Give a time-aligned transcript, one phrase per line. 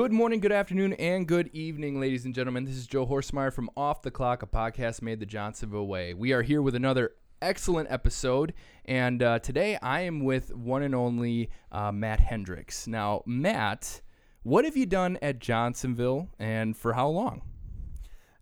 [0.00, 2.64] Good morning, good afternoon, and good evening, ladies and gentlemen.
[2.64, 6.14] This is Joe Horsemeyer from Off the Clock, a podcast made the Johnsonville way.
[6.14, 8.54] We are here with another excellent episode,
[8.86, 12.86] and uh, today I am with one and only uh, Mat Henrichs.
[12.86, 14.00] Now, Mat,
[14.42, 17.42] what have you done at Johnsonville, and for how long?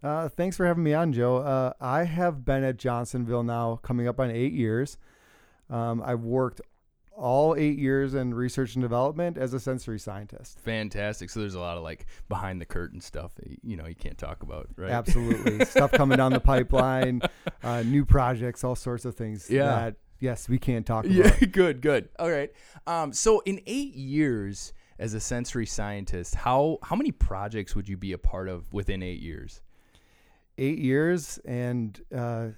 [0.01, 1.39] Uh, thanks for having me on, Joe.
[1.39, 4.97] Uh, I have been at Johnsonville now coming up on eight years.
[5.69, 6.61] Um, I've worked
[7.19, 10.61] all eight years in research and development as a sensory scientist.
[10.61, 11.31] Fantastic.
[11.31, 14.17] So there's a lot of like behind the curtain stuff that you know you can't
[14.17, 14.91] talk about, right?
[14.91, 17.21] Absolutely, stuff coming down the pipeline,
[17.63, 19.51] uh, new projects, all sorts of things.
[19.51, 19.65] Yeah.
[19.65, 21.17] That, yes, we can't talk about.
[21.17, 22.09] Yeah, good, good.
[22.19, 22.53] All right.
[22.87, 27.97] Um, so in eight years as a sensory scientist, how how many projects would you
[27.97, 29.61] be a part of within eight years?
[30.57, 32.49] Eight years, and uh,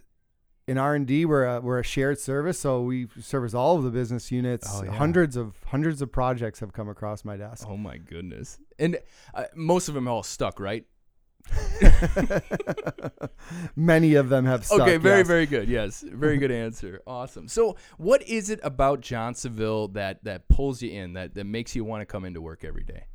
[0.70, 3.82] in R and D, we're a, we're a shared service, so we service all of
[3.82, 4.68] the business units.
[4.70, 4.92] Oh, yeah.
[4.92, 7.66] Hundreds of hundreds of projects have come across my desk.
[7.68, 8.60] Oh my goodness!
[8.78, 9.00] And
[9.34, 10.84] uh, most of them are all stuck, right?
[13.74, 14.82] Many of them have stuck.
[14.82, 15.26] okay, very yes.
[15.26, 15.68] very good.
[15.68, 17.00] Yes, very good answer.
[17.06, 17.48] Awesome.
[17.48, 21.84] So, what is it about Johnsonville that that pulls you in that that makes you
[21.84, 23.06] want to come into work every day?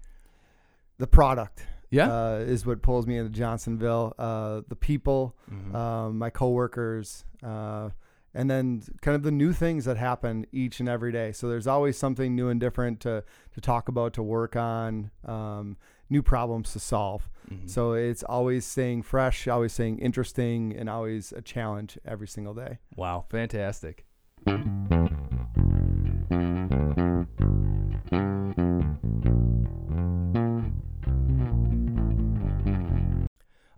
[0.98, 1.66] the product.
[1.92, 2.12] Yeah.
[2.12, 4.14] uh, is what pulls me into Johnsonville.
[4.18, 5.74] Uh, the people, Mhm.
[5.76, 7.90] um, my coworkers, uh,
[8.34, 11.32] and then kind of the new things that happen each and every day.
[11.32, 15.78] So there's always something new and different to to talk about, to work on, um,
[16.10, 17.30] new problems to solve.
[17.50, 17.70] Mhm.
[17.70, 22.80] So it's always staying fresh, always staying interesting, and always a challenge every single day.
[22.98, 24.06] wow, fantastic.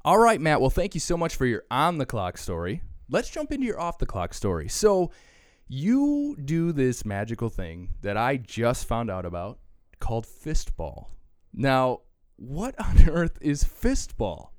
[0.08, 0.62] All right, Mat.
[0.62, 2.82] Well, thank you so much for your on the clock story.
[3.10, 4.70] Let's jump into your off the clock story.
[4.70, 5.12] So,
[5.68, 9.60] you do this magical thing that I just found out about
[10.00, 11.08] called fistball.
[11.54, 12.04] Now,
[12.38, 14.52] what on earth is fistball?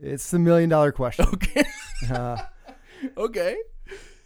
[0.00, 1.26] It's the million dollar question.
[1.34, 1.64] Okay.
[2.10, 2.38] Uh,
[3.18, 3.58] okay.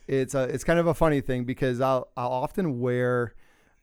[0.06, 3.34] it's a it's kind of a funny thing because I'll I'll often wear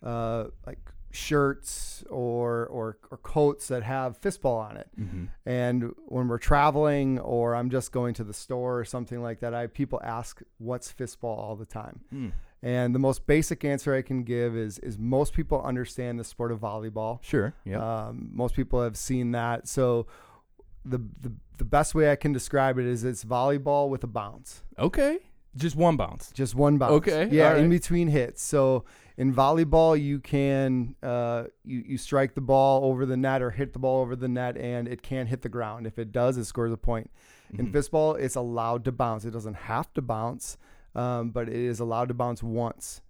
[0.02, 0.80] uh, like
[1.14, 4.90] shirts or, or or coats that have fistball on it.
[5.00, 5.26] Mm-hmm.
[5.46, 9.54] And when we're traveling or I'm just going to the store or something like that,
[9.54, 12.02] I people ask what's fistball all the time.
[12.14, 12.32] Mm.
[12.64, 16.52] And the most basic answer I can give is is most people understand the sport
[16.52, 17.20] of volleyball.
[17.22, 17.54] Sure.
[17.64, 18.08] Yeah.
[18.08, 19.68] Um, most people have seen that.
[19.68, 20.08] So
[20.84, 24.64] the, the the best way I can describe it is it's volleyball with a bounce.
[24.80, 25.20] okay.
[25.56, 26.32] Just one bounce.
[26.32, 26.94] Just one bounce.
[26.94, 28.42] Okay, Yeah, all in between hits.
[28.42, 28.86] So
[29.18, 33.74] in volleyball, you can uh, you you strike the ball over the net or hit
[33.74, 35.86] the ball over the net, and it can't hit the ground.
[35.88, 37.10] If it does, it scores a point.
[37.58, 37.72] In Mhm.
[37.74, 39.26] fistball, it's allowed to bounce.
[39.26, 40.58] It doesn't have to bounce,
[40.96, 43.02] um, but it is allowed to bounce once,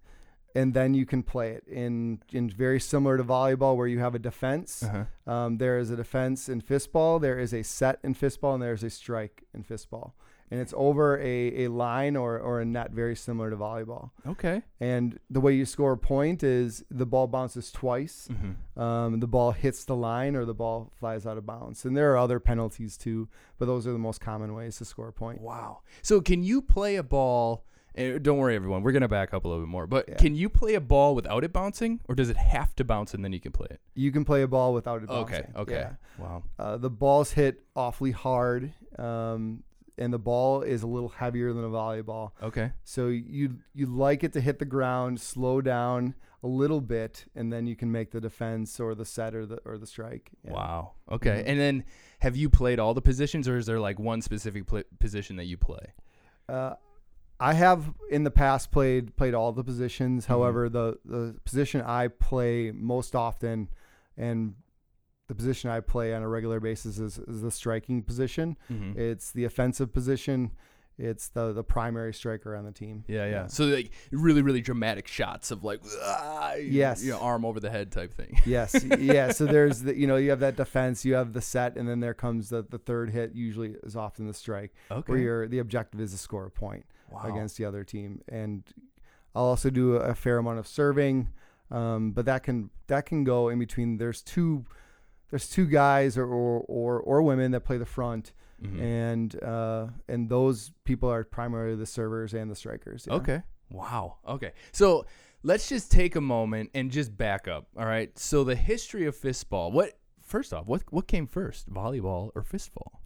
[0.54, 1.66] and then you can play it.
[1.66, 4.82] In in very similar to volleyball, where you have a defense.
[4.82, 5.04] Uh-huh.
[5.32, 7.20] Um, there is a defense in fistball.
[7.20, 10.12] There is a set in fistball, and there is a strike in fistball.
[10.54, 14.10] And it's over a, a line or, or a net, very similar to volleyball.
[14.24, 14.62] Okay.
[14.78, 18.28] And the way you score a point is the ball bounces twice.
[18.30, 18.80] Mm-hmm.
[18.80, 21.84] Um, the ball hits the line or the ball flies out of bounds.
[21.84, 23.28] And there are other penalties too,
[23.58, 25.40] but those are the most common ways to score a point.
[25.40, 25.80] Wow.
[26.02, 27.64] So can you play a ball?
[27.96, 28.84] Don't worry, everyone.
[28.84, 29.88] We're gonna back up a little bit more.
[29.88, 30.14] But Yeah.
[30.14, 33.24] can you play a ball without it bouncing, or does it have to bounce and
[33.24, 33.80] then you can play it?
[33.94, 35.34] You can play a ball without it bouncing.
[35.36, 35.48] Okay.
[35.56, 35.74] Okay.
[35.74, 35.92] Yeah.
[36.18, 36.44] Wow.
[36.60, 39.64] Uh, the ball's hit awfully hard, um,
[39.98, 42.32] and the ball is a little heavier than a volleyball.
[42.42, 42.72] Okay.
[42.84, 47.52] So you you like it to hit the ground, slow down a little bit, and
[47.52, 50.30] then you can make the defense or the set or the or the strike.
[50.44, 50.52] Yeah.
[50.52, 50.92] Wow.
[51.10, 51.42] Okay.
[51.42, 51.48] Mhm.
[51.48, 51.84] And then
[52.20, 55.44] have you played all the positions, or is there like one specific pl- position that
[55.46, 55.92] you play?
[56.48, 56.74] Uh,
[57.40, 60.24] I have in the past played played all the positions.
[60.24, 60.32] Mm-hmm.
[60.32, 63.68] However, the the position I play most often,
[64.16, 64.54] and
[65.28, 68.56] the position I play on a regular basis is, is the striking position.
[68.70, 68.98] Mm-hmm.
[68.98, 70.50] It's the offensive position.
[70.96, 73.02] It's the the primary striker on the team.
[73.08, 73.46] Yeah, yeah.
[73.48, 77.02] So like really, really dramatic shots of like, ah, Yes.
[77.02, 78.40] you know, arm over the head type thing.
[78.46, 79.32] Yes, yeah.
[79.32, 81.98] So there's the you know you have that defense, you have the set, and then
[81.98, 83.34] there comes the the third hit.
[83.34, 85.10] Usually is often the strike, Okay.
[85.12, 86.84] where your the objective is to score a point.
[87.10, 87.22] Wow.
[87.24, 88.22] against the other team.
[88.28, 88.62] And
[89.34, 91.28] I'll also do a fair amount of serving,
[91.70, 93.96] um, but that can that can go in between.
[93.98, 94.64] There's two
[95.34, 98.32] there's two guys or or or, or women that play the front,
[98.62, 98.80] Mhm.
[98.80, 103.06] and uh, and those people are primarily the servers and the strikers.
[103.08, 103.14] yeah.
[103.16, 103.42] Okay.
[103.70, 104.18] Wow.
[104.28, 104.52] Okay.
[104.70, 105.06] So
[105.42, 107.66] let's just take a moment and just back up.
[107.76, 108.16] All right.
[108.16, 109.72] So the history of fistball.
[109.72, 113.00] What first off, what what came first, volleyball or fistball?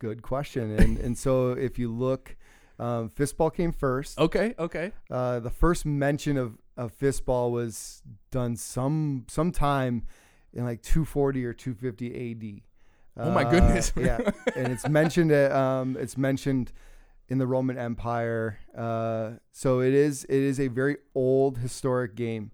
[0.00, 0.72] Good question.
[0.72, 2.36] And and so if you look,
[2.80, 4.18] um, fistball came first.
[4.18, 4.54] Okay.
[4.58, 4.90] Okay.
[5.08, 8.02] Uh, the first mention of, of fistball was
[8.32, 10.02] done some sometime
[10.54, 12.62] in like 240 or 250 AD.
[13.16, 13.92] Oh my Uh, goodness.
[13.96, 14.18] yeah,
[14.56, 15.30] and it's mentioned.
[15.32, 16.72] uh, Um, it's mentioned
[17.28, 18.58] in the Roman Empire.
[18.76, 20.24] Uh, so it is.
[20.24, 22.50] It is a very old historic game.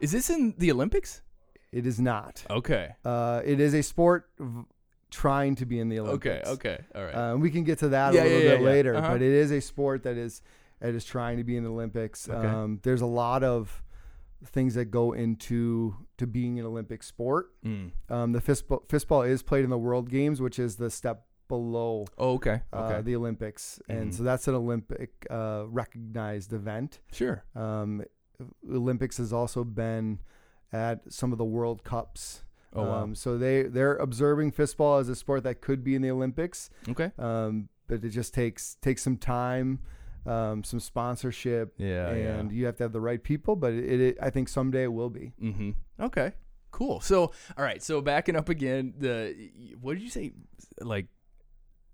[0.00, 1.22] Is this in the Olympics?
[1.72, 2.44] It is not.
[2.50, 2.90] Okay.
[3.04, 4.62] Uh, it is a sport v-
[5.10, 6.48] trying to be in the Olympics.
[6.48, 6.70] Okay.
[6.72, 6.84] Okay.
[6.94, 7.14] All right.
[7.14, 8.66] Uh, we can get to that Yeah, a little yeah, bit yeah.
[8.66, 9.12] later, Uh-huh.
[9.12, 10.42] but it is a sport that is
[10.80, 12.28] that is trying to be in the Olympics.
[12.28, 12.46] Okay.
[12.48, 13.82] Um, there's a lot of
[14.44, 17.50] things that go into to being an Olympic sport.
[17.64, 17.90] Mm.
[18.08, 22.06] Um, the fistball, fistball is played in the World Games, which is the step below
[22.16, 22.62] Oh, okay.
[22.72, 23.02] uh, Okay.
[23.02, 24.14] the Olympics, and Mhm.
[24.14, 27.00] so that's an Olympic uh, recognized event.
[27.12, 27.44] sure.
[27.54, 28.02] Um,
[28.70, 30.20] Olympics has also been
[30.72, 32.44] at some of the World Cups.
[32.72, 33.02] Oh wow.
[33.02, 36.70] Um, so they they're observing fistball as a sport that could be in the Olympics
[36.88, 37.10] okay.
[37.18, 39.80] um, but it just takes takes some time,
[40.26, 42.08] um, some sponsorship, Yeah.
[42.10, 43.56] and you have to have the right people.
[43.56, 45.32] But it, it, I think someday it will be.
[45.42, 45.70] Mm-hmm.
[46.00, 46.32] Okay.
[46.70, 47.00] Cool.
[47.00, 47.82] So, all right.
[47.82, 49.50] So backing up again, the
[49.80, 50.32] what did you say?
[50.80, 51.06] Like,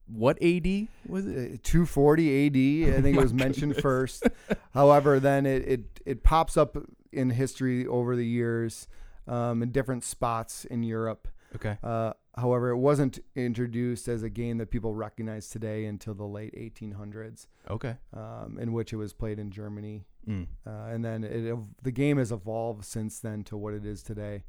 [0.06, 1.54] what AD was it?
[1.54, 3.82] Uh, 240 AD, I think my it was mentioned goodness.
[3.82, 4.28] first.
[4.74, 6.76] However, then it, it it pops up
[7.12, 8.86] in history over the years
[9.26, 11.26] um, in different spots in Europe.
[11.54, 11.78] Okay.
[11.82, 16.54] Uh, however, it wasn't introduced as a game that people recognize today until the late
[16.54, 17.96] 1800s, Okay.
[18.14, 20.04] um, in which it was played in Germany.
[20.28, 20.46] Mm.
[20.66, 24.44] Uh, and then it, the game has evolved since then to what it is today.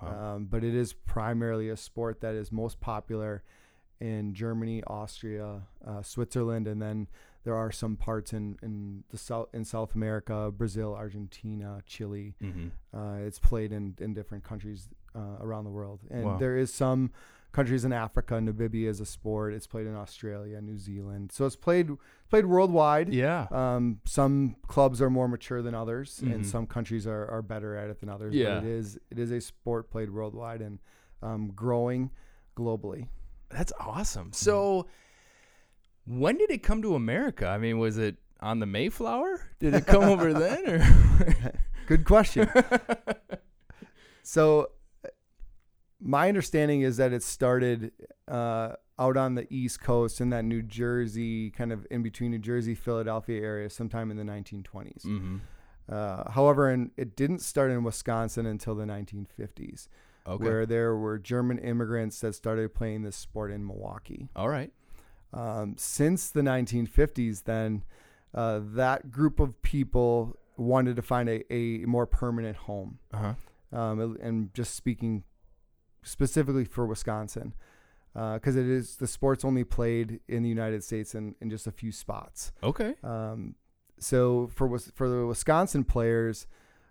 [0.00, 0.34] Wow.
[0.34, 3.42] Um, but it is primarily a sport that is most popular
[4.00, 7.08] in Germany, Austria, uh, Switzerland, and then
[7.44, 12.34] there are some parts in, in the South in South America, Brazil, Argentina, Chile.
[12.42, 12.68] mm-hmm.
[12.96, 16.36] Uh, it's played in, in different countries uh, around the world, and Wow.
[16.38, 17.10] there is some
[17.52, 18.34] countries in Africa.
[18.34, 19.54] Namibia is a sport.
[19.54, 21.30] It's played in Australia, New Zealand.
[21.30, 21.88] So it's played
[22.28, 23.12] played worldwide.
[23.14, 23.46] Yeah.
[23.52, 26.34] Um, some clubs are more mature than others, Mhm.
[26.34, 28.34] and some countries are, are better at it than others.
[28.34, 28.56] Yeah.
[28.56, 30.78] But it is it is a sport played worldwide and
[31.22, 32.10] um, growing
[32.56, 33.06] globally.
[33.50, 34.32] That's awesome.
[34.32, 34.88] So,
[36.06, 37.46] when did it come to America?
[37.46, 39.40] I mean, was it on the Mayflower?
[39.60, 41.52] Did it come over then, or?
[41.86, 42.48] Good question.
[44.22, 44.70] so,
[46.04, 47.90] my understanding is that it started
[48.28, 52.38] uh, out on the East Coast in that New Jersey, kind of in between New
[52.38, 55.04] Jersey, Philadelphia area, sometime in the 1920s.
[55.04, 55.36] mm-hmm.
[55.86, 59.88] Uh, however, in, it didn't start in Wisconsin until the 1950s.
[60.26, 60.42] Okay.
[60.42, 64.30] where there were German immigrants that started playing this sport in Milwaukee.
[64.34, 64.72] All right.
[65.34, 67.84] Um, since the 1950s, then
[68.32, 73.00] uh, that group of people wanted to find a, a more permanent home.
[73.12, 73.34] Uh
[73.72, 73.78] huh.
[73.78, 75.24] Um, and just speaking
[76.04, 77.52] specifically for Wisconsin,
[78.12, 81.72] because it is the sport's only played in the United States in, in just a
[81.72, 82.52] few spots.
[82.62, 82.94] Okay.
[83.02, 83.56] Um,
[83.98, 86.46] so for for the Wisconsin players,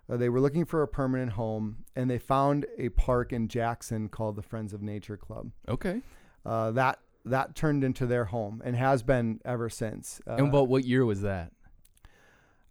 [0.09, 4.09] uh, they were looking for a permanent home, and they found a park in Jackson
[4.09, 5.51] called the Friends of Nature Club.
[5.69, 6.01] Okay.
[6.45, 10.19] Uh, that that turned into their home and has been ever since.
[10.27, 11.51] Uh, and about what year was that?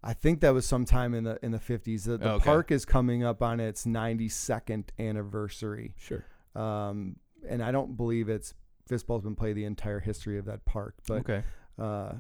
[0.05, 2.05] I think that was sometime in the in the fifties.
[2.05, 2.45] The, the Okay.
[2.45, 6.25] park is coming up on its ninety second anniversary, Sure.
[6.55, 7.17] Um,
[7.49, 8.55] and I don't believe it's
[8.89, 11.43] fistball's been played the entire history of that park, but okay.
[11.79, 12.13] uh,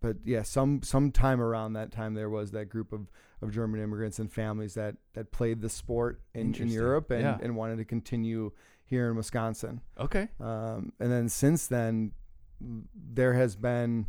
[0.00, 3.08] but yeah, some sometime around that time there was that group of,
[3.42, 7.38] of German immigrants and families that, that played the sport in, in Europe and, Yeah.
[7.42, 8.52] and wanted to continue
[8.84, 9.80] here in Wisconsin.
[9.98, 10.28] Okay.
[10.40, 12.12] Um, and then since then,
[12.60, 14.06] there has been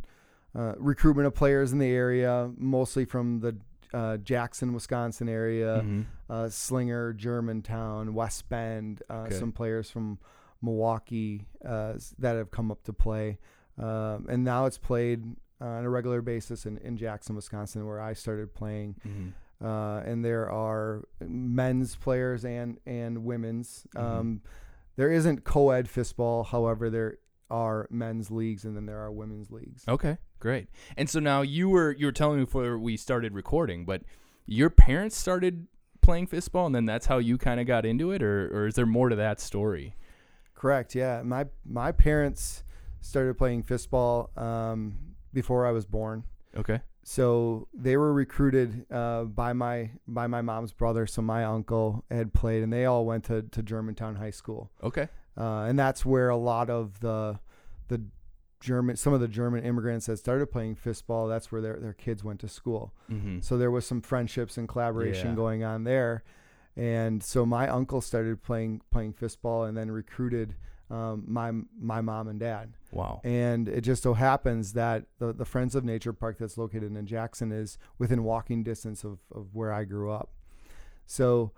[0.56, 3.56] uh, recruitment of players in the area, mostly from the
[3.92, 6.04] uh, Jackson, Wisconsin area, Mhm.
[6.28, 9.34] uh, Slinger, Germantown, West Bend, uh, Okay.
[9.38, 10.18] some players from
[10.62, 13.38] Milwaukee uh, that have come up to play.
[13.78, 15.24] Um, and now it's played
[15.60, 18.96] on a regular basis in, in Jackson, Wisconsin, where I started playing.
[19.06, 19.32] Mhm.
[19.62, 23.86] Uh, and there are men's players and, and women's.
[23.94, 24.00] Mhm.
[24.02, 24.42] Um,
[24.96, 27.18] there isn't co ed fistball, however, there
[27.50, 29.84] are men's leagues and then there are women's leagues.
[29.88, 30.68] Okay, great.
[30.96, 34.02] And so now you were you were telling me before we started recording, but
[34.46, 35.66] your parents started
[36.00, 38.74] playing fistball, and then that's how you kind of got into it, or or is
[38.74, 39.94] there more to that story?
[40.54, 40.94] Correct.
[40.94, 42.64] Yeah, my my parents
[43.00, 44.94] started playing fistball um,
[45.32, 46.24] before I was born.
[46.56, 46.80] Okay.
[47.02, 51.06] So they were recruited uh, by my by my mom's brother.
[51.06, 55.08] So my uncle had played, and they all went to, to Germantown High School, Okay.
[55.36, 57.38] Uh, and that's where a lot of the
[57.88, 58.02] the
[58.60, 61.28] German some of the German immigrants that started playing fistball.
[61.28, 62.92] That's where their their kids went to school.
[63.10, 63.40] Mm-hmm.
[63.40, 65.34] So there was some friendships and collaboration Yeah.
[65.36, 66.22] going on there.
[66.76, 70.54] And so my uncle started playing playing fistball and then recruited
[70.90, 72.74] um, my my mom and dad.
[72.92, 73.20] Wow.
[73.24, 77.06] And it just so happens that the, the Friends of Nature Park that's located in
[77.06, 80.30] Jackson is within walking distance of, of where I grew up.
[81.06, 81.52] So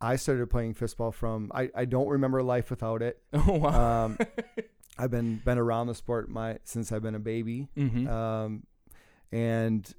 [0.00, 3.22] I started playing fistball from I, I don't remember life without it.
[3.32, 4.04] Oh wow.
[4.04, 4.18] Um,
[4.98, 7.68] I've been been around the sport my since I've been a baby.
[7.76, 8.08] mm-hmm.
[8.08, 8.64] Um,
[9.32, 9.92] and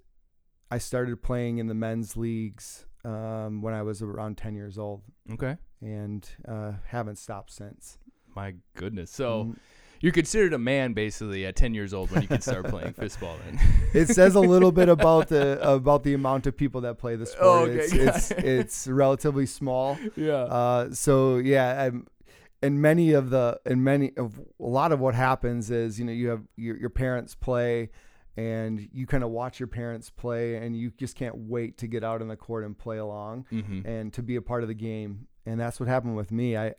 [0.72, 5.04] I started playing in the men's leagues um, when I was around 10 years old
[5.32, 5.58] okay.
[5.82, 7.98] and uh, haven't stopped since.
[8.36, 9.12] My goodness.
[9.12, 9.58] So Mhm.
[10.00, 13.36] You're considered a man basically at 10 years old when you can start playing fistball.
[13.46, 13.60] Then.
[13.94, 17.26] it says a little bit about the about the amount of people that play the
[17.26, 17.42] sport.
[17.42, 18.46] Oh, okay, it's, it's it.
[18.46, 19.98] it's relatively small.
[20.16, 20.34] yeah.
[20.34, 22.08] Uh, so yeah, I'm,
[22.62, 26.12] and many of the and many of a lot of what happens is you know
[26.12, 27.90] you have your your parents play.
[28.40, 32.04] And you kind of watch your parents play, and you just can't wait to get
[32.04, 33.48] out on the court and play along.
[33.52, 33.82] mm-hmm.
[33.84, 35.26] and to be a part of the game.
[35.48, 36.56] And that's what happened with me.
[36.56, 36.76] I,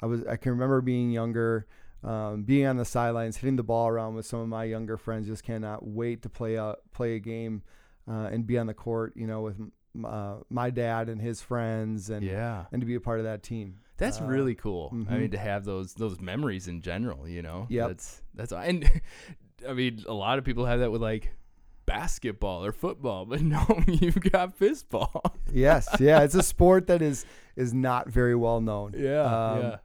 [0.00, 1.66] I was I can remember being younger,
[2.04, 5.26] um, being on the sidelines, hitting the ball around with some of my younger friends.
[5.26, 7.62] Just cannot wait to play a play a game
[8.08, 9.12] uh, and be on the court.
[9.16, 9.60] You know, with
[10.04, 12.64] uh, my dad and his friends, and yeah.
[12.72, 13.78] and to be a part of that team.
[13.98, 14.88] That's Uh, really cool.
[14.92, 15.20] I mhm.
[15.20, 17.66] mean, to have those those memories in general, you know.
[17.68, 17.88] Yep.
[17.88, 18.90] That's that's and
[19.68, 21.32] I mean, a lot of people have that with like
[21.86, 25.32] basketball or football, but no, you've got fistball.
[25.52, 27.24] Yes, yeah, it's a sport that is
[27.56, 28.94] is not very well known.
[28.98, 29.22] yeah.
[29.22, 29.76] Um, yeah.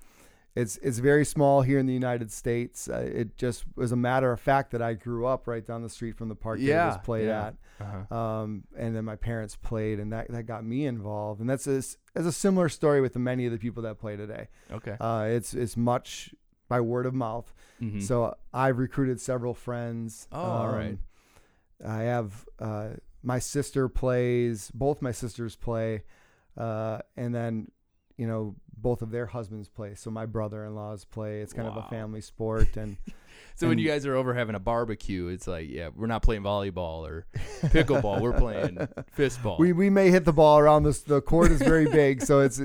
[0.62, 2.90] It's it's very small here in the United States.
[2.90, 5.90] Uh, it just was a matter of fact that I grew up right down the
[5.90, 7.48] street from the park that it Yeah, was played yeah.
[7.48, 7.56] at.
[7.80, 8.16] Uh-huh.
[8.22, 11.40] um, and then my parents played, and that, that got me involved.
[11.42, 14.00] And that's a, s- as a similar story with the many of the people that
[14.00, 14.48] play today.
[14.72, 14.98] Okay.
[15.00, 16.34] Uh, it's it's much
[16.68, 17.54] by word of mouth.
[17.80, 18.02] Mhm.
[18.02, 20.28] So I've recruited several friends.
[20.32, 20.98] Oh, all right.
[21.86, 22.88] Um, I have uh,
[23.22, 24.72] my sister plays.
[24.74, 26.04] Both my sisters play,
[26.58, 27.70] uh, and then
[28.18, 29.96] you know both of their husbands play.
[29.96, 31.42] So my brother-in-laws play.
[31.42, 32.98] It's kind of a family sport, and
[33.56, 36.44] so when you guys are over having a barbecue, it's like, yeah, we're not playing
[36.44, 37.26] volleyball or
[37.66, 38.22] pickleball.
[38.22, 38.78] we're playing
[39.18, 39.58] fistball.
[39.60, 41.02] we we may hit the ball around this.
[41.02, 42.62] The court is very big, so it's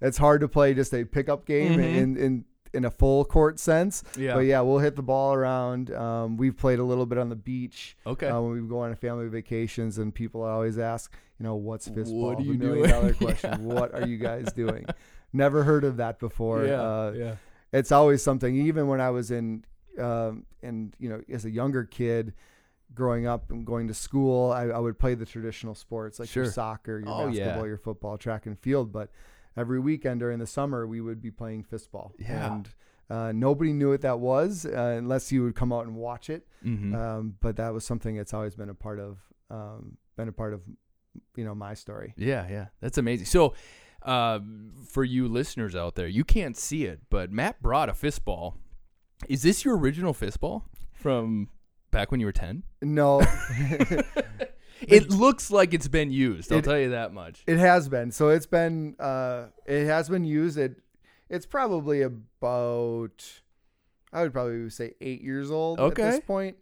[0.00, 1.96] it's hard to play just a pickup game Mhm.
[1.96, 2.44] in in
[2.74, 4.02] in a full court sense.
[4.18, 4.34] yeah.
[4.34, 5.92] But yeah, we'll hit the ball around.
[5.92, 8.26] Um, we've played a little bit on the beach Okay.
[8.26, 12.12] uh, when we go on family vacations, and people always ask, you know, what's fistball?
[12.12, 12.90] What are you the million doing?
[12.90, 13.50] dollar question.
[13.50, 13.58] Yeah.
[13.58, 14.86] What are you guys doing?
[15.32, 16.64] Never heard of that before.
[16.64, 16.80] yeah.
[16.80, 17.36] Uh, yeah.
[17.72, 18.54] it's always something.
[18.54, 19.64] Even when I was in,
[19.98, 22.34] um, and you know, as a younger kid,
[22.94, 26.46] growing up and going to school, I, I would play the traditional sports like your
[26.50, 27.62] soccer, your Oh, yeah.
[27.64, 28.92] your football, track and field.
[28.92, 29.10] But
[29.56, 32.12] every weekend during the summer, we would be playing fistball.
[32.18, 32.52] Yeah.
[32.54, 32.68] And
[33.10, 36.46] uh, nobody knew what that was uh, unless you would come out and watch it.
[36.64, 36.94] Mm-hmm.
[36.94, 39.18] Um, but that was something that's always been a part of,
[39.50, 40.60] um, been a part of,
[41.36, 42.14] you know, my story.
[42.16, 43.26] Yeah, yeah, that's amazing.
[43.26, 43.54] So,
[44.02, 44.40] uh,
[44.88, 48.54] for you listeners out there, you can't see it, but Mat brought a fistball.
[49.28, 51.48] Is this your original fistball from
[51.90, 52.62] back when you were ten?
[52.82, 53.20] No,
[54.86, 56.52] It looks like it's been used.
[56.52, 57.42] I'll It- tell you that much.
[57.46, 58.10] It has been.
[58.10, 60.58] So it's been uh it has been used.
[60.58, 60.80] It
[61.30, 63.40] it's probably about
[64.12, 66.56] I would probably say eight years old at this point.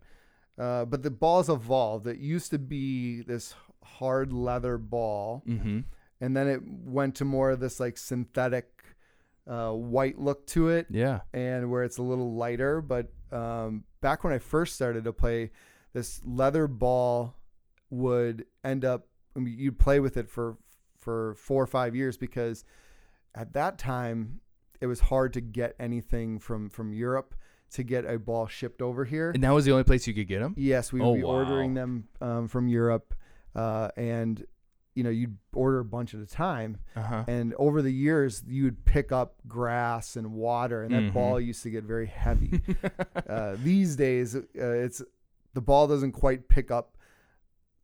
[0.59, 2.07] Uh, but the ball's evolved.
[2.07, 3.55] It used to be this
[3.99, 5.81] hard leather ball, Mm-hmm.
[6.21, 8.69] and then it went to more of this like synthetic
[9.47, 11.21] uh, white look to it, Yeah.
[11.33, 12.81] and where it's a little lighter.
[12.81, 15.51] But um, back when I first started to play,
[15.93, 17.35] this leather ball
[17.91, 19.07] would end up
[19.37, 20.57] I mean, you'd play with it for
[20.99, 22.65] for four or five years because
[23.35, 24.41] at that time
[24.81, 27.35] it was hard to get anything from from Europe
[27.73, 29.31] to get a ball shipped over here.
[29.31, 30.55] And that was the only place you could get them.
[30.59, 33.15] Yes, we would Oh, be ordering them um, from Europe,
[33.55, 34.45] uh, and
[34.95, 36.79] you know you'd order a bunch at a time.
[36.95, 37.25] Uh huh.
[37.27, 41.13] And over the years, you would pick up grass and water, and that Mhm.
[41.15, 42.61] ball used to get very heavy.
[43.29, 45.03] uh, these days, uh, it's
[45.55, 46.97] the ball doesn't quite pick up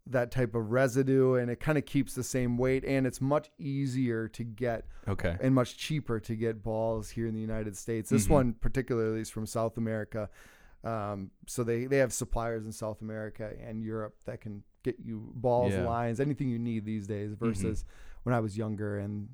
[0.06, 3.50] that type of residue, and it kind of keeps the same weight, and it's much
[3.58, 5.36] easier to get okay.
[5.40, 8.08] and much cheaper to get balls here in the United States.
[8.08, 8.30] This Mhm.
[8.30, 10.30] one particularly is from South America.
[10.84, 15.32] Um, so they, they have suppliers in South America and Europe that can get you
[15.34, 15.84] balls, Yeah.
[15.84, 17.84] lines, anything you need these days versus
[18.22, 19.28] when I was younger and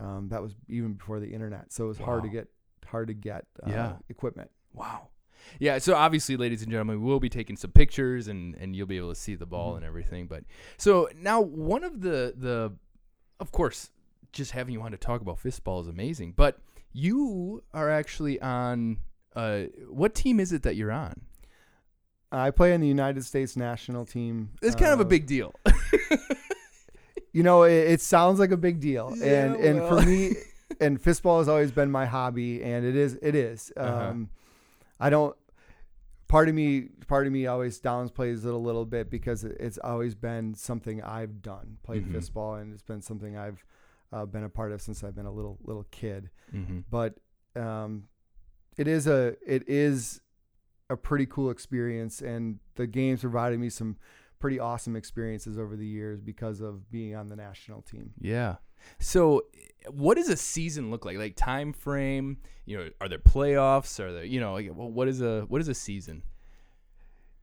[0.00, 1.72] um, that was even before the internet.
[1.72, 2.48] So it was hard to get
[2.86, 3.92] hard to get uh, Yeah.
[4.08, 4.50] equipment.
[4.72, 5.08] Wow.
[5.60, 8.96] Yeah, so obviously, ladies and gentlemen, we'll be taking some pictures, and and you'll be
[8.96, 10.26] able to see the ball and everything.
[10.26, 10.44] But
[10.76, 12.74] so now, one of the the,
[13.40, 13.90] of course,
[14.32, 16.32] just having you on to talk about fistball is amazing.
[16.36, 16.58] But
[16.92, 18.98] you are actually on.
[19.38, 21.20] Uh, what team is it that you're on?
[22.32, 24.50] I play in the United States national team.
[24.60, 25.54] It's kind of a Uh, big deal.
[27.32, 30.00] You know, it, it sounds like a big deal, and Yeah, and well.
[30.00, 30.32] for me,
[30.80, 33.70] and fistball has always been my hobby, and it is it is.
[33.76, 34.14] Um, Uh-huh.
[35.06, 35.36] I don't.
[36.26, 40.14] Part of me, part of me always downplays it a little bit because it's always
[40.14, 42.12] been something I've done, played Mhm.
[42.14, 43.62] fistball, and it's been something I've
[44.12, 46.30] uh, been a part of since I've been a little little kid.
[46.52, 46.80] mm-hmm.
[46.90, 47.18] But
[47.56, 48.08] um,
[48.78, 50.20] it is a it is
[50.88, 53.96] a pretty cool experience, and the games provided me some
[54.38, 58.12] pretty awesome experiences over the years because of being on the national team.
[58.20, 58.56] Yeah.
[59.00, 59.42] So,
[59.90, 61.18] what does a season look like?
[61.18, 62.38] Like time frame?
[62.64, 63.98] You know, are there playoffs?
[63.98, 66.22] Are there, you know, like, what is a what is a season?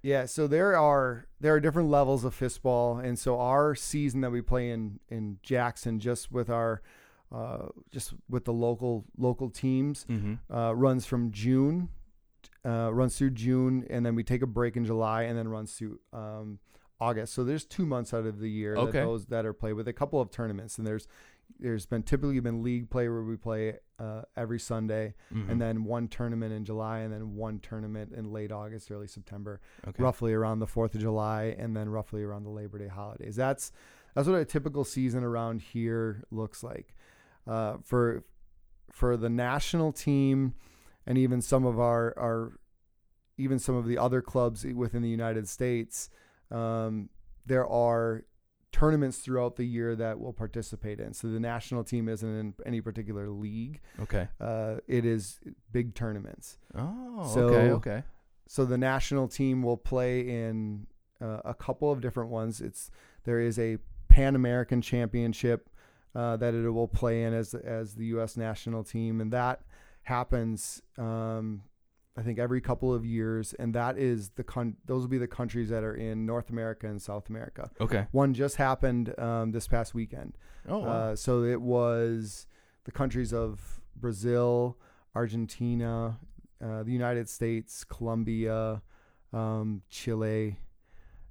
[0.01, 4.31] Yeah, so there are there are different levels of fistball, and so our season that
[4.31, 6.81] we play in in Jackson, just with our
[7.33, 10.53] uh, just with the local local teams, Mm-hmm.
[10.55, 11.89] uh, runs from June,
[12.65, 15.73] uh, runs through June, and then we take a break in July, and then runs
[15.73, 16.59] through um,
[16.99, 17.33] August.
[17.33, 18.91] So there's two months out of the year Okay.
[18.99, 21.07] that those that are played with a couple of tournaments, and there's
[21.59, 25.51] there's been typically been league play where we play uh, every Sunday, Mm-hmm.
[25.51, 29.61] and then one tournament in July, and then one tournament in late August, early September
[29.87, 30.01] okay.
[30.01, 33.35] roughly around the Fourth of July, and then roughly around the Labor Day holidays.
[33.35, 33.71] That's
[34.15, 36.95] that's what a typical season around here looks like.
[37.47, 38.23] Uh, for
[38.91, 40.53] for the national team,
[41.05, 42.59] and even some of our our
[43.37, 46.09] even some of the other clubs within the United States,
[46.51, 47.09] um,
[47.45, 48.23] there are
[48.71, 51.13] tournaments throughout the year that we'll participate in.
[51.13, 53.79] So the national team isn't in any particular league.
[54.01, 54.27] Okay.
[54.39, 55.39] Uh, it is
[55.71, 56.57] big tournaments.
[56.77, 57.31] Oh.
[57.33, 57.71] So- okay.
[57.71, 58.03] Okay.
[58.47, 60.87] So the national team will play in
[61.21, 62.61] uh, a couple of different ones.
[62.61, 62.91] It's
[63.23, 65.69] there is a Pan American Championship
[66.15, 68.37] uh, that it will play in as as the U.S.
[68.37, 69.61] national team, and that
[70.03, 70.81] happens.
[70.97, 71.63] Um,
[72.17, 75.27] I think every couple of years, and that is the con- those will be the
[75.27, 77.69] countries that are in North America and South America.
[77.81, 78.07] Okay.
[78.11, 80.37] One just happened um, this past weekend.
[80.67, 80.79] Oh.
[80.79, 80.87] Wow.
[80.87, 82.47] Uh, so it was
[82.85, 84.77] the countries of Brazil,
[85.13, 86.17] Argentina,
[86.63, 88.81] uh, the United States, Colombia,
[89.33, 90.57] um, Chile.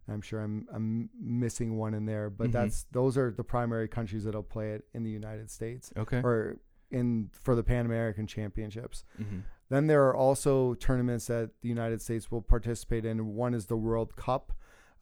[0.08, 2.52] I'm sure I'm I'm missing one in there, but Mhm.
[2.52, 6.20] that's those are the primary countries that'll play it in the United States okay.
[6.22, 6.58] or
[6.90, 9.04] in for the Pan American Championships.
[9.20, 9.40] mm-hmm.
[9.70, 13.34] Then there are also tournaments that the United States will participate in.
[13.34, 14.52] One is the World Cup.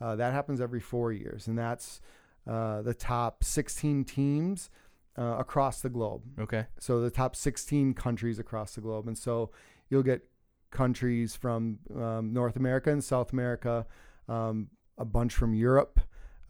[0.00, 2.00] Uh, that happens every four years, and that's
[2.46, 4.70] uh, the top 16 teams
[5.18, 6.22] uh, across the globe.
[6.38, 6.66] Okay.
[6.78, 9.50] So the top 16 countries across the globe, and so
[9.90, 10.22] you'll get
[10.70, 13.86] countries from um, North America and South America,
[14.28, 16.00] um, a bunch from Europe,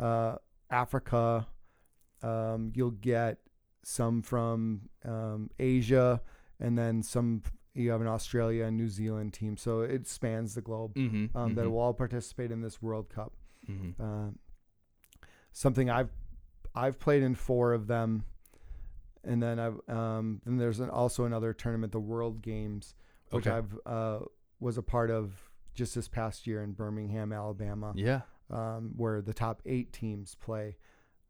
[0.01, 0.37] uh,
[0.71, 1.47] Africa.
[2.23, 3.39] Um, you'll get
[3.83, 6.21] some from um, Asia,
[6.61, 7.43] and then some.
[7.75, 10.95] You have an Australia and New Zealand team, so it spans the globe.
[10.95, 11.37] Mm-hmm.
[11.37, 13.33] Um, That will all participate in this World Cup.
[13.69, 14.03] Mm-hmm.
[14.03, 14.31] Uh,
[15.53, 16.11] something I've
[16.75, 18.25] I've played in four of them,
[19.25, 22.95] and then I've um, then there's an, also another tournament, the World Games,
[23.31, 23.57] which Okay.
[23.57, 24.19] I've uh,
[24.61, 28.21] was a part of just this past year in Birmingham, Alabama, Yeah.
[28.51, 30.77] Um, where the top eight teams play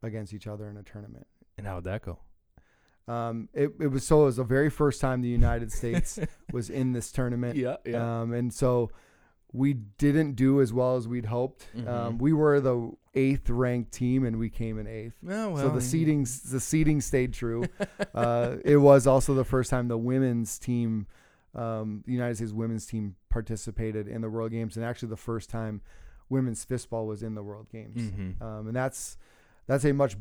[0.03, 1.27] against each other in a tournament.
[1.57, 2.19] And how would that go?
[3.09, 6.19] Um, it, it was so it was the very first time the United States
[6.53, 7.57] was in this tournament.
[7.57, 7.77] yeah.
[7.85, 8.23] Yeah.
[8.23, 8.91] Um, and so
[9.53, 11.67] we didn't do as well as we'd hoped.
[11.77, 11.89] Mhm.
[11.89, 15.15] Um, we were the eighth ranked team, and we came in eighth.
[15.29, 17.65] oh, well, so the seeding the seeding stayed true.
[18.15, 21.07] uh, it was also the first time the women's team,
[21.55, 25.51] um, the United States women's team, participated in the World Games, and actually the first
[25.51, 25.83] time
[26.33, 28.01] women's fistball was in the World Games.
[28.11, 28.43] Mhm.
[28.43, 29.17] Um, and that's
[29.67, 30.17] that's a much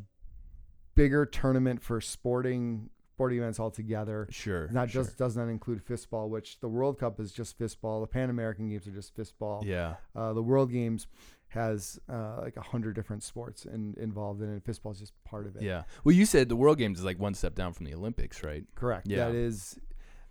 [0.96, 4.28] bigger tournament for sporting sporting events altogether.
[4.32, 4.68] Sure.
[4.72, 5.04] Not sure.
[5.04, 8.02] just does not include fistball, which the World Cup is just fistball.
[8.02, 9.64] The Pan American Games are just fistball.
[9.64, 9.96] Yeah.
[10.16, 11.08] Uh, the World Games
[11.50, 14.54] has uh, like a hundred different sports in, involved in it.
[14.54, 15.62] and Fistball is just part of it.
[15.62, 15.84] Yeah.
[16.04, 18.64] Well, you said the World Games is like one step down from the Olympics, right?
[18.74, 19.08] correct.
[19.08, 19.26] Yeah.
[19.28, 19.78] That is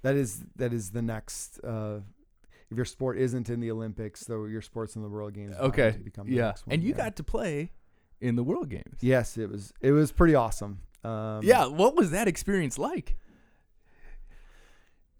[0.03, 1.61] that is that is the next.
[1.63, 2.01] Uh,
[2.71, 5.57] if your sport isn't in the Olympics, though your sport's in the World Games.
[5.59, 5.93] Okay.
[5.93, 6.53] to become the Yeah.
[6.69, 6.97] And you yeah.
[6.97, 7.73] got to play
[8.21, 8.99] in the World Games.
[9.01, 10.81] yes, it was it was pretty awesome.
[11.05, 11.67] Um, Yeah.
[11.67, 13.17] What was that experience like?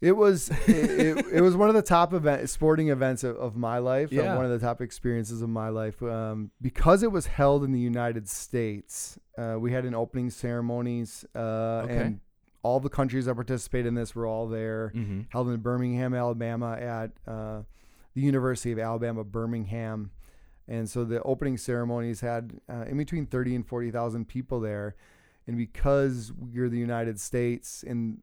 [0.01, 3.55] It was it, it, it was one of the top event sporting events of, of
[3.57, 4.11] my life.
[4.13, 4.37] uh, Yeah.
[4.37, 6.03] one of the top experiences of my life.
[6.03, 11.25] Um, because it was held in the United States, uh, we had an opening ceremonies,
[11.35, 11.39] uh,
[11.85, 11.97] Okay.
[11.97, 12.21] and
[12.63, 14.93] all the countries that participated in this were all there.
[14.95, 15.23] Mm-hmm.
[15.31, 17.63] Held in Birmingham, Alabama, at uh,
[18.15, 20.11] the University of Alabama Birmingham,
[20.69, 24.95] and so the opening ceremonies had uh, in between thirty and forty thousand people there,
[25.47, 28.19] and because you're the United States and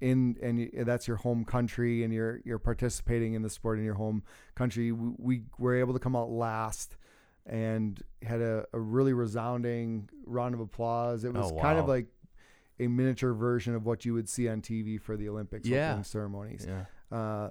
[0.00, 3.94] in and that's your home country and you're you're participating in the sport in your
[3.94, 4.22] home
[4.54, 6.96] country we, we were able to come out last
[7.46, 12.06] and had a, a really resounding round of applause it was Oh, kind of like
[12.80, 15.88] a miniature version of what you would see on TV for the Olympics Yeah.
[15.90, 16.84] opening ceremonies Yeah.
[17.16, 17.50] uh,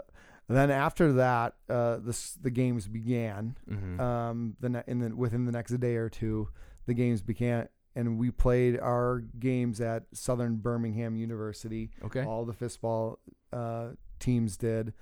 [0.49, 3.99] then after that uh, the, the games began Mm-hmm.
[3.99, 6.47] um, the ne- in the within the next day or two,
[6.85, 11.89] the games began, and we played our games at Southern Birmingham University.
[12.05, 12.23] okay.
[12.23, 13.17] All the fistball
[13.51, 14.93] uh, teams did,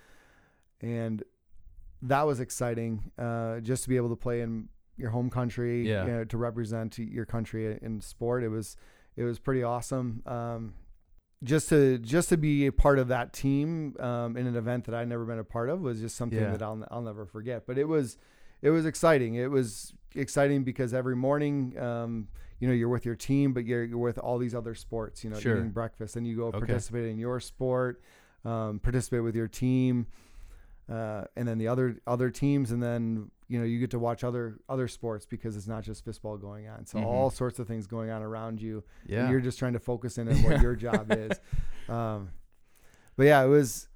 [0.81, 1.21] and
[2.01, 3.11] that was exciting.
[3.17, 6.05] Uh, just to be able to play in your home country, Yeah.
[6.05, 8.75] you know, to represent your country in sport, it was
[9.15, 10.21] it was pretty awesome.
[10.25, 10.73] Um,
[11.43, 14.95] just to just to be a part of that team um, in an event that
[14.95, 16.51] I'd never been a part of was just something Yeah.
[16.51, 17.65] that I'll I'll never forget.
[17.67, 18.17] But it was
[18.61, 19.35] it was exciting.
[19.35, 23.83] It was exciting because every morning, um, you know, you're with your team, but you're
[23.83, 25.23] you're with all these other sports.
[25.23, 25.57] You know, Sure.
[25.59, 26.59] eating breakfast, and you go Okay.
[26.59, 28.01] participate in your sport,
[28.45, 30.07] um, participate with your team,
[30.89, 34.23] uh, and then the other other teams, and then you know you get to watch
[34.23, 36.85] other other sports because it's not just fistball going on.
[36.85, 37.05] So Mhm.
[37.05, 39.21] all sorts of things going on around you Yeah.
[39.21, 41.39] and you're just trying to focus in on what your job is.
[41.87, 42.29] Um,
[43.15, 43.87] but yeah, it was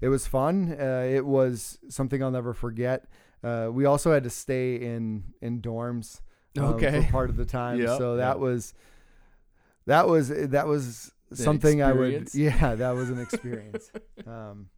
[0.00, 0.76] it was fun.
[0.78, 3.06] Uh, it was something I'll never forget.
[3.42, 6.20] Uh, we also had to stay in in dorms
[6.58, 7.02] um, Okay.
[7.02, 8.38] for part of the time, Yep, so that yep.
[8.38, 8.74] was
[9.86, 13.90] that was that was something I would yeah that was an experience
[14.26, 14.68] um,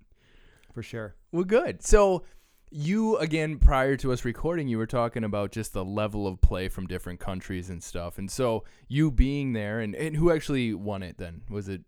[0.75, 1.15] for sure.
[1.33, 1.83] Well, good.
[1.83, 2.25] So,
[2.71, 6.69] you again prior to us recording, you were talking about just the level of play
[6.69, 8.19] from different countries and stuff.
[8.19, 11.43] And so, you being there, and, and who actually won it then?
[11.51, 11.83] Was it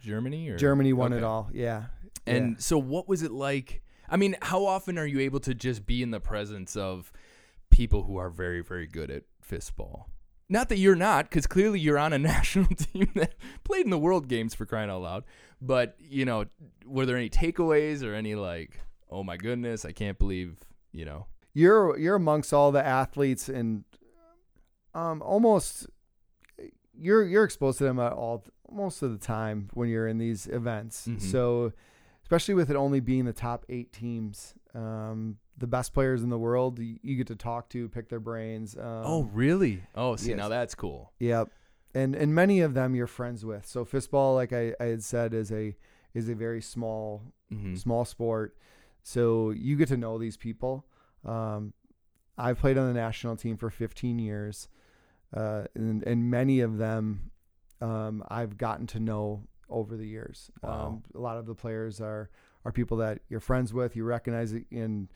[0.00, 1.50] Germany or Germany won it all.
[1.52, 1.84] Yeah,
[2.26, 2.56] And Yeah.
[2.58, 3.82] so, what was it like?
[4.08, 7.12] I mean, how often are you able to just be in the presence of
[7.70, 10.06] people who are very, very good at fistball?
[10.48, 13.98] Not that you're not, because clearly you're on a national team that played in the
[13.98, 15.24] World Games for crying out loud.
[15.60, 16.46] But you know,
[16.84, 20.58] were there any takeaways or any like, oh my goodness, I can't believe,
[20.92, 21.26] you know?
[21.52, 23.82] you're you're amongst all the athletes and
[24.94, 25.88] um almost
[26.96, 30.46] you're you're exposed to them at all most of the time when you're in these
[30.46, 31.08] events.
[31.08, 31.20] Mhm.
[31.20, 31.72] So
[32.22, 36.38] especially with it only being the top 8 teams, um the best players in the
[36.38, 38.76] world you, you get to talk to, pick their brains.
[38.76, 39.82] Um, oh, really?
[39.94, 40.38] Oh, see, yes.
[40.38, 41.12] now that's cool.
[41.18, 41.50] Yep.
[41.94, 43.66] And and many of them you're friends with.
[43.66, 45.76] So fistball like I, I had said is a
[46.14, 48.56] is a very small hmm small sport.
[49.02, 50.86] So you get to know these people.
[51.24, 51.72] Um,
[52.38, 54.68] I've played on the national team for 15 years,
[55.36, 57.30] uh, and, and many of them
[57.80, 60.50] um, I've gotten to know over the years.
[60.62, 60.86] Wow.
[60.86, 62.30] Um, a lot of the players are
[62.64, 63.96] are people that you're friends with.
[63.96, 65.08] You recognize it in,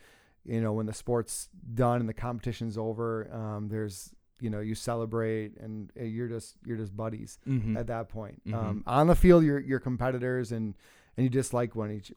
[0.45, 3.29] you know, when the sport's done and the competition's over.
[3.31, 8.09] Um, there's you know you celebrate and you're just you're just buddies hmm at that
[8.09, 8.41] point.
[8.45, 8.53] Mhm.
[8.53, 10.75] Um, on the field, you're you're competitors and
[11.17, 12.11] and you dislike one each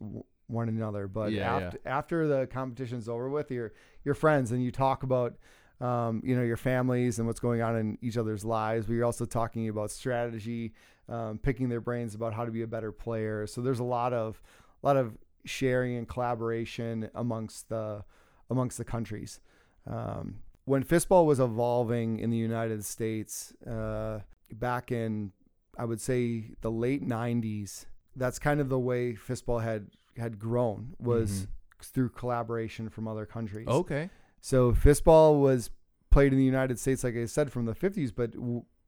[0.49, 1.07] one another.
[1.07, 3.73] But Yeah, after after the competition's over with, you're
[4.05, 5.37] you're friends and you talk about
[5.81, 8.87] um, you know your families and what's going on in each other's lives.
[8.87, 10.75] But you're also talking about strategy,
[11.09, 13.47] um, picking their brains about how to be a better player.
[13.47, 14.43] So there's a lot of
[14.83, 18.05] a lot of sharing and collaboration amongst the
[18.51, 19.41] amongst the countries.
[19.87, 24.21] Um, when fistball was evolving in the United States uh,
[24.53, 25.33] back in,
[25.79, 29.87] I would say, the late '90s, that's kind of the way fistball had
[30.19, 31.47] had grown was
[31.81, 31.85] Mhm.
[31.85, 33.67] through collaboration from other countries.
[33.69, 34.11] Okay.
[34.41, 35.71] So fistball was
[36.11, 38.35] played in the United States, like I said, from the 50s, but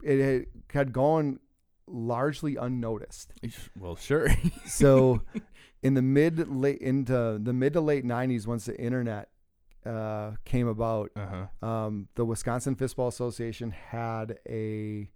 [0.03, 1.39] it had, had gone
[1.87, 3.33] largely unnoticed.
[3.77, 4.27] Well, sure.
[4.65, 5.21] So
[5.83, 9.29] in the mid late into the mid to late 90s, once the internet
[9.85, 11.25] uh, came about, uh
[11.61, 11.67] huh.
[11.67, 15.09] um, the Wisconsin Fistball Association had a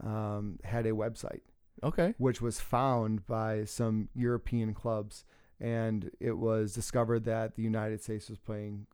[0.00, 1.40] um, had a website
[1.82, 2.14] Okay.
[2.18, 5.24] which was found by some European clubs,
[5.60, 8.86] and it was discovered that the United States was playing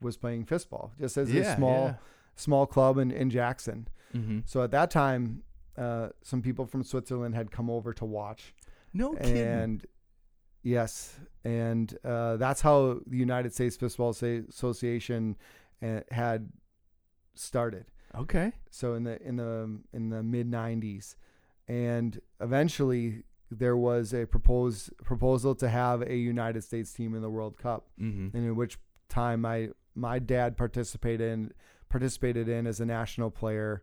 [0.00, 1.96] was playing fistball just as a small
[2.36, 3.88] small club in, in Jackson.
[4.14, 4.40] Mm-hmm.
[4.44, 5.42] So at that time,
[5.76, 8.54] uh, some people from Switzerland had come over to watch,
[8.92, 9.36] No kidding.
[9.36, 9.86] and
[10.62, 14.10] yes, and uh, that's how the United States Fistball
[14.48, 15.36] Association
[15.82, 16.50] uh, had
[17.34, 18.52] started okay.
[18.70, 21.16] so in the in the in the mid 90s
[21.68, 23.22] and eventually
[23.58, 27.86] there was a proposed proposal to have a United States team in the World Cup
[28.00, 28.36] Mm-hmm.
[28.36, 31.52] and in which time my my dad participated in
[31.88, 33.82] participated in as a national player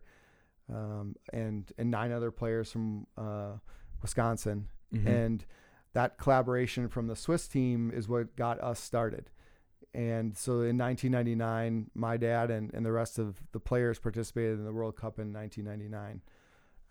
[0.72, 3.52] um, and and nine other players from uh,
[4.02, 5.06] Wisconsin Mm-hmm.
[5.06, 5.44] and
[5.92, 9.30] that collaboration from the Swiss team is what got us started.
[9.94, 14.64] And so in 1999, my dad and, and the rest of the players participated in
[14.64, 16.20] the World Cup in 1999.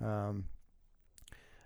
[0.01, 0.45] Um,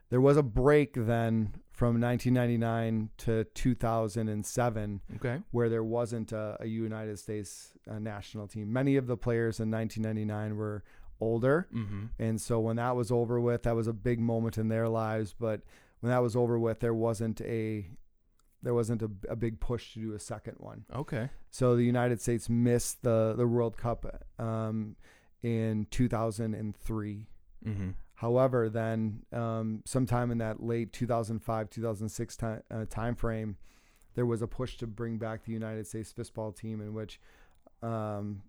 [0.09, 5.39] there was a break then from 1999 to 2007 Okay.
[5.51, 8.71] where there wasn't a, a United States uh, national team.
[8.71, 10.83] Many of the players in 1999 were
[11.19, 11.67] older.
[11.73, 12.05] Mm-hmm.
[12.19, 15.33] And so when that was over with, that was a big moment in their lives.
[15.37, 15.61] But
[16.01, 17.87] when that was over with, there wasn't a
[18.61, 20.85] there wasn't a, a big push to do a second one.
[20.95, 21.29] Okay.
[21.49, 24.95] So the United States missed the the World Cup um,
[25.41, 27.27] in 2003.
[27.65, 27.89] Mm-hmm.
[28.15, 33.57] However, then um, sometime in that late 2005 2006 time, uh, time frame,
[34.15, 37.19] there was a push to bring back the United States fistball team, in which
[37.81, 38.43] um,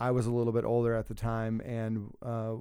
[0.00, 2.54] I was a little bit older at the time and uh,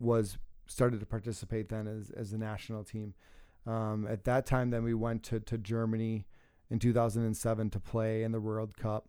[0.00, 3.14] was started to participate then as as a national team.
[3.66, 6.26] Um, at that time, then we went to to Germany
[6.70, 9.08] in 2007 to play in the World Cup,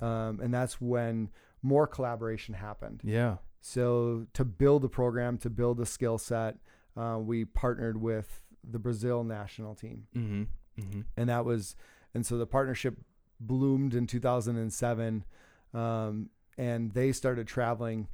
[0.00, 1.30] um, and that's when
[1.62, 3.00] more collaboration happened.
[3.02, 3.36] Yeah.
[3.66, 6.58] So to build the program, to build the skill set,
[6.98, 10.42] uh, we partnered with the Brazil national team, Mm-hmm.
[10.82, 11.00] Mm-hmm.
[11.16, 11.74] and that was,
[12.12, 12.98] and so the partnership
[13.40, 15.24] bloomed in 2007,
[15.72, 18.08] um, and they started traveling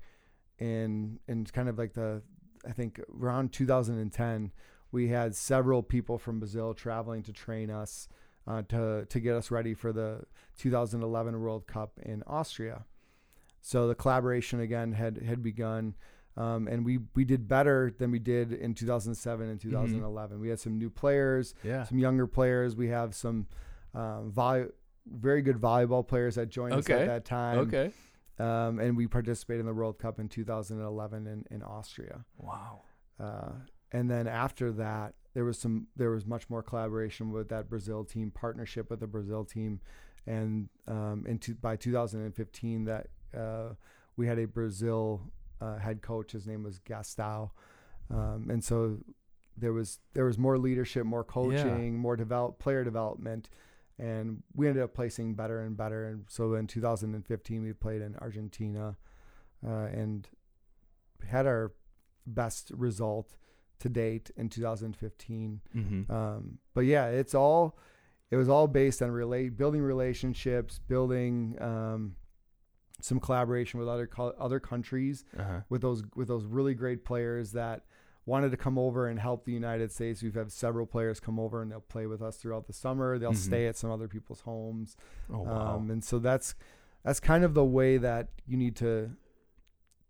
[0.61, 2.23] in in kind of like the,
[2.65, 4.53] I think around 2010,
[4.93, 8.09] we had several people from Brazil traveling to train us,
[8.47, 10.23] uh, to to get us ready for the
[10.59, 12.85] 2011 World Cup in Austria.
[13.61, 15.95] So the collaboration again had had begun,
[16.37, 20.41] um, and we we did better than we did in 2007 and 2011.
[20.41, 21.85] We had some new players, Yeah.
[21.85, 22.75] some younger players.
[22.77, 23.47] We have some
[23.95, 24.67] um, volley,
[25.07, 27.59] very good volleyball players that joined us at that time.
[27.59, 27.93] Okay.
[28.39, 32.25] Um, and we participated in the World Cup in 2011 in, in Austria.
[32.39, 32.81] Wow.
[33.19, 33.53] Uh,
[33.93, 38.05] and then after that, there was some there was much more collaboration with that Brazil
[38.05, 39.81] team, partnership with the Brazil team,
[40.27, 43.75] and um, into by 2015 that uh,
[44.17, 45.23] we had a Brazil
[45.61, 46.33] uh, head coach.
[46.33, 47.51] His name was Gastão,
[48.11, 48.99] um, and so
[49.57, 53.51] there was there was more leadership, more coaching, more develop player development,
[53.99, 56.07] and we ended up placing better and better.
[56.07, 58.97] And so in 2015, we played in Argentina,
[59.67, 60.29] uh, and
[61.29, 61.73] had our
[62.27, 63.37] best result
[63.81, 65.61] to date in 2015.
[65.75, 66.13] Mm-hmm.
[66.13, 67.79] Um, but yeah, it's all
[68.31, 72.17] it was all based on relate building relationships, building um,
[73.05, 75.61] some collaboration with other co- other countries Uh-huh.
[75.69, 77.85] with those with those really great players that
[78.27, 80.23] wanted to come over and help the United States.
[80.23, 83.19] We've had several players come over and they'll play with us throughout the summer.
[83.19, 83.37] They'll Mhm.
[83.37, 84.97] stay at some other people's homes.
[85.31, 85.77] Oh wow.
[85.77, 86.55] Um, and so that's
[87.03, 89.13] that's kind of the way that you need to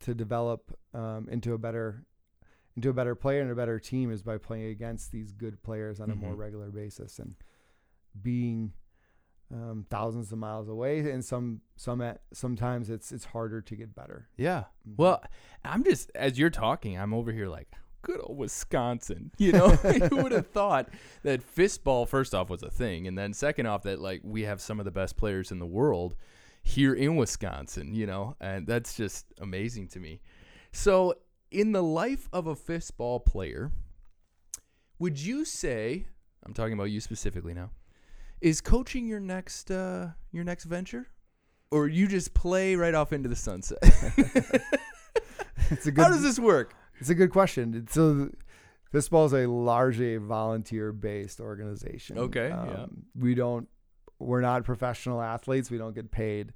[0.01, 2.05] to develop um, into a better
[2.77, 6.01] into a better player and a better team is by playing against these good players
[6.01, 6.39] on a more Mhm.
[6.39, 7.35] regular basis and
[8.21, 8.73] being
[9.53, 13.95] um, thousands of miles away and some some at, sometimes it's it's harder to get
[13.95, 14.29] better.
[14.37, 14.65] yeah.
[14.89, 14.95] Mhm.
[14.97, 15.23] Well,
[15.65, 17.69] I'm just as you're talking, I'm over here like
[18.03, 19.31] good old Wisconsin.
[19.39, 19.69] You know,
[20.11, 20.89] who would have thought
[21.23, 24.61] that fistball first off was a thing, and then second off that like we have
[24.61, 26.15] some of the best players in the world
[26.63, 27.95] here in Wisconsin.
[27.95, 30.21] You know, and that's just amazing to me.
[30.73, 31.15] So,
[31.51, 33.73] in the life of a fistball player,
[35.01, 36.07] would you say
[36.47, 37.71] I'm talking about you specifically now?
[38.41, 41.09] Is coaching your next uh, your next venture,
[41.71, 43.79] or you just play right off into the sunset?
[45.71, 46.75] it's a good How does this work?
[47.01, 47.87] It's a good question.
[47.91, 48.31] So,
[48.93, 52.19] Fistball is a largely volunteer-based organization.
[52.19, 52.83] Okay, yeah.
[52.83, 53.69] Um, We don't.
[54.19, 55.71] We're not professional athletes.
[55.71, 56.53] We don't get paid.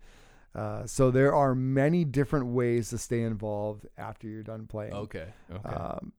[0.54, 4.92] Uh, so there are many different ways to stay involved after you're done playing.
[4.92, 5.26] Okay.
[5.52, 5.68] Okay.
[5.68, 6.12] Um,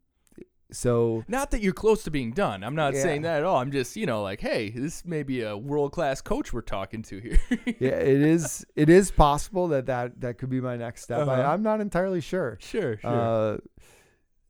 [0.71, 2.63] so Not that you're close to being done.
[2.63, 3.01] I'm not Yeah.
[3.03, 3.57] saying that at all.
[3.57, 7.01] I'm just, you know, like, hey, this may be a world class coach we're talking
[7.03, 7.37] to here.
[7.79, 8.65] yeah, it is.
[8.75, 11.19] It is possible that that that could be my next step.
[11.19, 11.31] Uh-huh.
[11.31, 12.57] I, I'm not entirely sure.
[12.59, 13.09] sure, sure.
[13.09, 13.57] Uh,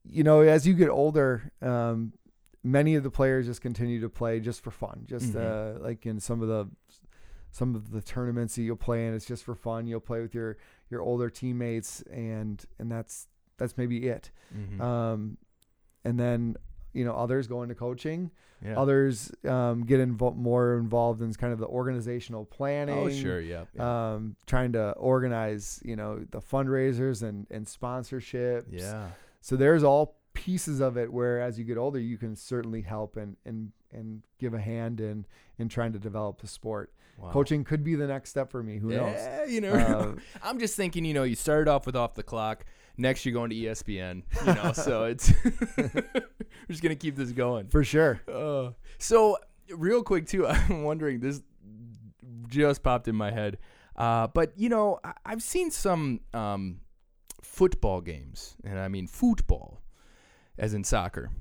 [0.08, 2.14] you know, as you get older, um,
[2.64, 5.02] many of the players just continue to play just for fun.
[5.06, 5.78] Just Mhm.
[5.78, 6.70] uh, like in some of the
[7.52, 9.88] some of the tournaments that you'll play in, it's just for fun.
[9.88, 10.58] You'll play with your
[10.90, 14.32] your older teammates, and and that's that's maybe it.
[14.56, 14.80] Mhm.
[14.82, 15.38] Um,
[16.06, 16.56] and then
[16.94, 18.32] you know others go into coaching.
[18.64, 18.80] yeah.
[18.80, 23.42] Others um, get invo- more involved in kind of the organizational planning oh, sure.
[23.42, 23.66] Yeah.
[23.76, 24.14] yeah.
[24.14, 28.66] um, trying to organize, you know, the fundraisers and, and sponsorships.
[28.72, 29.10] yeah.
[29.42, 33.18] So there's all pieces of it where as you get older, you can certainly help
[33.18, 35.26] and, and, and give a hand in,
[35.60, 36.92] in trying to develop the sport.
[37.18, 37.32] Wow.
[37.32, 38.78] Coaching could be the next step for me.
[38.78, 39.50] Who knows?
[39.50, 42.66] You know, Uh, I'm just thinking, you know, you started off with off the clock.
[42.98, 44.24] Next, you're going to ESPN.
[44.46, 45.32] You know, so it's
[45.78, 45.92] we're
[46.70, 47.68] just gonna keep this going.
[47.68, 48.22] For sure.
[48.32, 49.38] Uh, so
[49.70, 51.42] real quick too, I'm wondering this
[52.48, 53.58] just popped in my head.
[53.96, 56.82] Uh, but you know, I- I've seen some um,
[57.42, 59.82] football games, and I mean football,
[60.58, 61.32] as in soccer.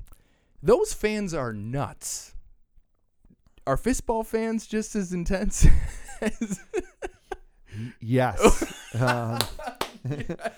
[0.62, 2.34] Those fans are nuts.
[3.66, 5.66] Are fistball fans just as intense?
[6.20, 6.60] as
[8.00, 8.94] Yes.
[8.94, 9.38] um,
[10.08, 10.52] yes.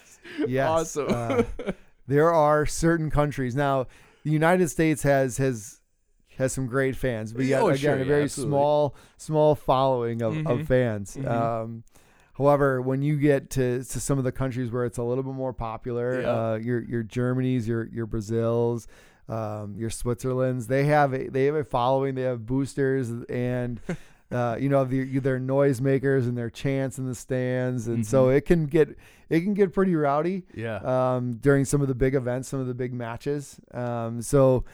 [0.70, 1.06] Awesome.
[1.08, 1.42] Uh,
[2.06, 3.86] there are certain countries now.
[4.24, 5.80] The United States has has
[6.38, 8.50] has some great fans, but yet Oh, again sure, a very absolutely.
[8.50, 10.60] small small following of, Mhm.
[10.60, 11.16] of fans.
[11.16, 11.26] Mhm.
[11.30, 11.84] Um,
[12.34, 15.32] however, when you get to, to some of the countries where it's a little bit
[15.34, 16.28] more popular, Yeah.
[16.28, 18.86] uh, your your Germanys, your your Brazils.
[19.28, 22.14] Um, your Switzerland's, they have a, they have a following.
[22.14, 23.80] They have boosters, and
[24.30, 28.36] uh, you know the, their noisemakers and their chants in the stands, and so Mhm.
[28.36, 28.96] it can get
[29.28, 30.76] it can get pretty rowdy yeah.
[31.16, 33.60] um, during some of the big events, some of the big matches.
[33.72, 34.64] Um, so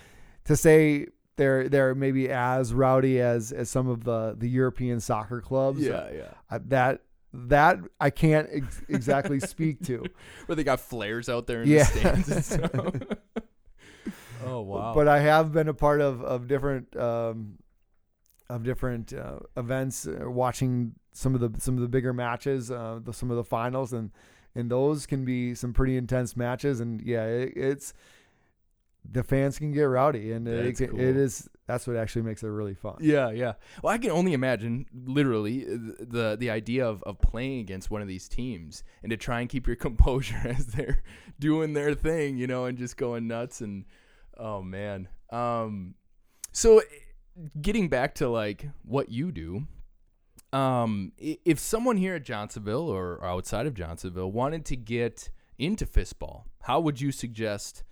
[0.44, 5.40] to say they're they're maybe as rowdy as as some of the the European soccer
[5.40, 6.58] clubs, yeah, yeah.
[6.66, 7.00] that
[7.34, 10.04] that I can't ex- exactly speak to.
[10.46, 11.84] Where they got flares out there in Yeah.
[11.84, 12.58] the stands
[14.44, 14.92] oh wow.
[14.94, 17.58] But I have been a part of of different um,
[18.52, 23.00] of different uh, events, uh, watching some of the some of the bigger matches, uh,
[23.02, 24.10] the, some of the finals, and
[24.54, 26.80] and those can be some pretty intense matches.
[26.80, 27.94] And yeah, it, it's
[29.10, 31.00] the fans can get rowdy, and it, can- cool.
[31.00, 32.96] it is that's what actually makes it really fun.
[33.00, 33.54] Yeah, yeah.
[33.82, 38.02] Well, I can only imagine, literally, uh, the the idea of, of playing against one
[38.02, 41.02] of these teams and to try and keep your composure as they're
[41.38, 43.62] doing their thing, you know, and just going nuts.
[43.62, 43.86] And
[44.36, 45.94] oh man, um,
[46.52, 46.82] so
[47.60, 49.66] getting back to like what you do,
[50.52, 56.44] um, if someone here at Johnsonville or outside of Johnsonville wanted to get into fistball,
[56.62, 57.84] how would you suggest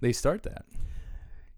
[0.00, 0.64] they start that?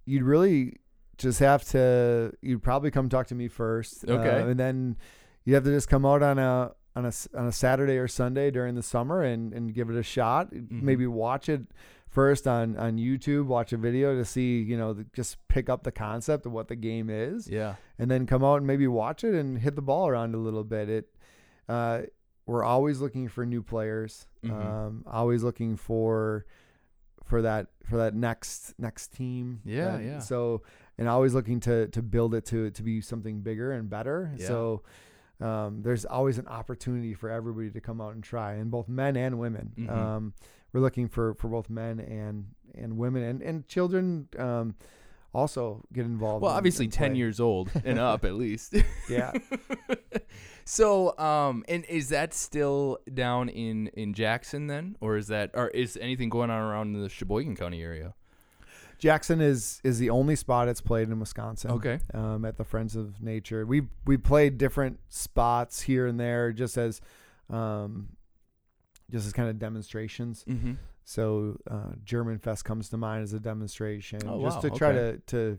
[0.04, 0.78] You'd really
[1.18, 2.32] just have to.
[2.42, 4.40] You'd probably come talk to me first, Okay.
[4.40, 4.96] uh, and then
[5.44, 8.50] you have to just come out on a on a on a Saturday or Sunday
[8.50, 10.52] during the summer and and give it a shot.
[10.52, 10.84] Mm-hmm.
[10.84, 11.62] Maybe watch it
[12.12, 15.82] first on on YouTube, watch a video to see you know the, just pick up
[15.82, 17.74] the concept of what the game is, Yeah.
[17.98, 20.64] and then come out and maybe watch it and hit the ball around a little
[20.64, 20.88] bit.
[20.88, 21.08] It
[21.68, 22.02] uh,
[22.46, 24.50] we're always looking for new players, Mhm.
[24.64, 26.44] um, always looking for
[27.24, 29.60] for that for that next next team.
[29.64, 30.18] Yeah, And yeah.
[30.18, 30.62] So
[30.98, 34.32] and always looking to to build it to to be something bigger and better.
[34.36, 34.46] Yeah.
[34.48, 34.82] So
[35.40, 39.16] um, there's always an opportunity for everybody to come out and try, and both men
[39.16, 39.72] and women.
[39.76, 39.90] Mhm.
[39.90, 40.34] Um,
[40.72, 44.28] we're looking for for both men and and women and and children.
[44.38, 44.74] Um,
[45.34, 46.42] also get involved.
[46.42, 47.18] Well, and- obviously, 10 play.
[47.18, 48.74] years old and up at least.
[49.08, 49.32] Yeah.
[50.64, 54.96] so, um, and is that still down in, in Jackson then?
[55.00, 58.14] Or is that, or is anything going on around the Sheboygan County area?
[58.98, 61.72] Jackson is is the only spot it's played in Wisconsin.
[61.72, 61.98] Okay.
[62.14, 66.76] Um, at the Friends of Nature, we we played different spots here and there, just
[66.76, 67.00] as,
[67.50, 68.10] um,
[69.12, 70.44] just as kind of demonstrations.
[70.48, 70.72] Mm-hmm.
[71.04, 74.88] So uh, German Fest comes to mind as a demonstration, Oh, just wow, to try
[74.90, 75.18] okay.
[75.28, 75.58] to to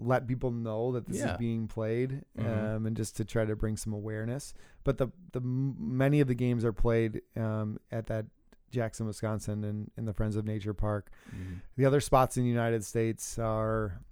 [0.00, 1.32] let people know that this Yeah.
[1.32, 2.76] is being played, Mhm.
[2.76, 4.54] um, and just to try to bring some awareness.
[4.84, 8.26] But the the many of the games are played um, at that
[8.70, 11.10] Jackson, Wisconsin, and in the Friends of Nature Park.
[11.34, 11.54] Mm-hmm.
[11.76, 14.02] The other spots in the United States are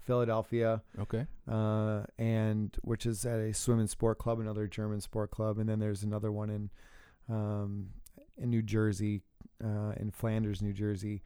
[0.00, 1.26] Philadelphia, Okay.
[1.48, 5.68] uh, and which is at a swim and sport club, another German sport club, and
[5.68, 6.70] then there's another one in
[7.32, 7.88] um,
[8.36, 9.22] in New Jersey,
[9.62, 11.22] uh, in Flanders, New Jersey,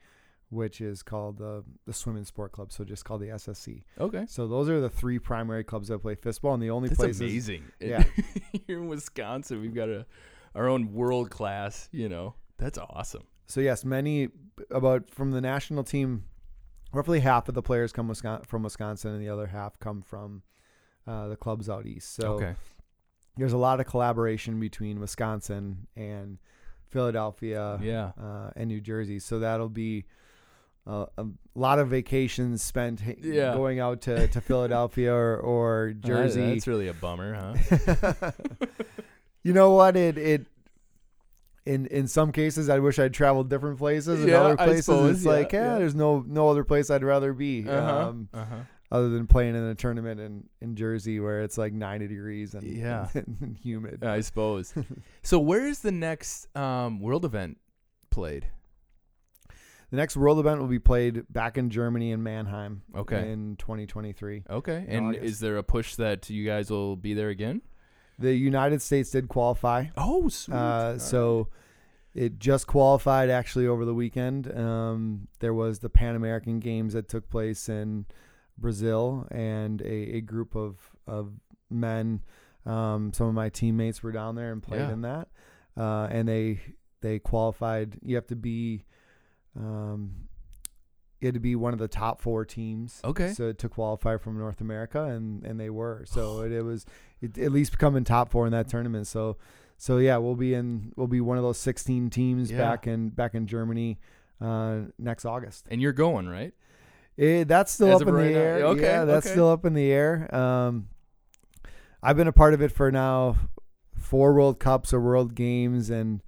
[0.49, 3.83] which is called the the swim and sport club, so just called the SSC.
[3.99, 4.25] Okay.
[4.27, 6.97] So those are the three primary clubs that play fistball, and the only place.
[6.97, 7.49] That's places.
[7.49, 7.63] amazing.
[7.79, 8.03] Yeah.
[8.67, 10.05] Here in Wisconsin, we've got a
[10.55, 12.35] our own world class, you know.
[12.57, 13.23] That's awesome.
[13.45, 14.29] So yes, many
[14.71, 16.23] about from the national team,
[16.93, 20.43] roughly half of the players come Wisconsin, from Wisconsin, and the other half come from
[21.05, 22.15] uh, the clubs out east.
[22.15, 22.55] So okay.
[23.37, 26.37] There's a lot of collaboration between Wisconsin and
[26.89, 28.11] Philadelphia Yeah.
[28.21, 29.19] uh, and New Jersey.
[29.19, 30.05] So that'll be
[30.87, 33.53] uh, a lot of vacations spent Yeah.
[33.53, 36.53] going out to, to Philadelphia or, or Jersey.
[36.53, 37.33] that's really a bummer,
[37.69, 38.31] huh?
[39.43, 39.95] you know what?
[39.97, 40.45] It it
[41.65, 44.23] in in some cases I wish I'd traveled different places.
[44.23, 45.77] In Yeah, other places suppose, it's yeah, like, yeah, yeah.
[45.79, 47.67] there's no no other place I'd rather be.
[47.67, 48.07] Uh-huh.
[48.07, 48.55] Um, uh-huh.
[48.91, 52.63] Other than playing in a tournament in, in Jersey where it's like 90 degrees and,
[52.63, 53.07] Yeah.
[53.13, 54.03] and humid.
[54.03, 54.73] I suppose.
[55.23, 57.57] so where is the next um, world event
[58.09, 58.47] played?
[59.89, 63.31] The next world event will be played back in Germany in Mannheim Okay.
[63.31, 64.43] in 2023.
[64.49, 64.83] Okay.
[64.87, 65.23] in And August.
[65.23, 67.61] is there a push that you guys will be there again?
[68.19, 69.85] The United States did qualify.
[69.95, 70.55] Oh, sweet.
[70.55, 71.47] Uh, so
[72.13, 74.51] it just qualified actually over the weekend.
[74.57, 78.07] Um, there was the Pan American Games that took place in
[78.57, 80.77] Brazil, and a, a group of
[81.07, 81.31] of
[81.69, 82.21] men.
[82.65, 84.91] Um, some of my teammates were down there and played Yeah.
[84.93, 85.29] in that,
[85.77, 86.59] uh, and they
[87.01, 87.97] they qualified.
[88.01, 88.83] You have to be,
[89.55, 90.27] um,
[91.19, 92.99] you had to be one of the top four teams.
[93.03, 93.31] Okay.
[93.33, 96.03] So to qualify from North America, and and they were.
[96.07, 96.85] So it, it was
[97.21, 99.07] it, at least becoming top four in that tournament.
[99.07, 99.37] So
[99.77, 102.57] so yeah, we'll be in we'll be one of those 16 teams Yeah.
[102.57, 103.99] back in back in Germany
[104.41, 105.67] uh, next August.
[105.71, 106.53] And you're going, right?
[107.19, 108.63] Eh, that's still As up in the right now, air.
[108.67, 109.33] okay, yeah, that's okay.
[109.33, 110.33] still up in the air.
[110.33, 110.87] Um,
[112.03, 113.35] I've been a part of it for now
[113.95, 116.21] four World Cups or World Games, and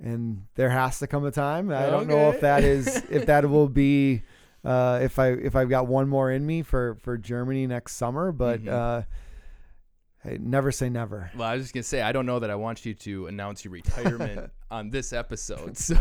[0.00, 1.70] and there has to come a time.
[1.70, 4.22] I don't know if that is if that will be
[4.64, 8.30] uh, if I if I've got one more in me for for Germany next summer,
[8.30, 8.68] but Mhm.
[8.68, 9.02] uh,
[10.24, 11.30] hey, never say never.
[11.36, 13.64] Well, I was just gonna say I don't know that I want you to announce
[13.64, 15.76] your retirement on this episode.
[15.78, 15.96] So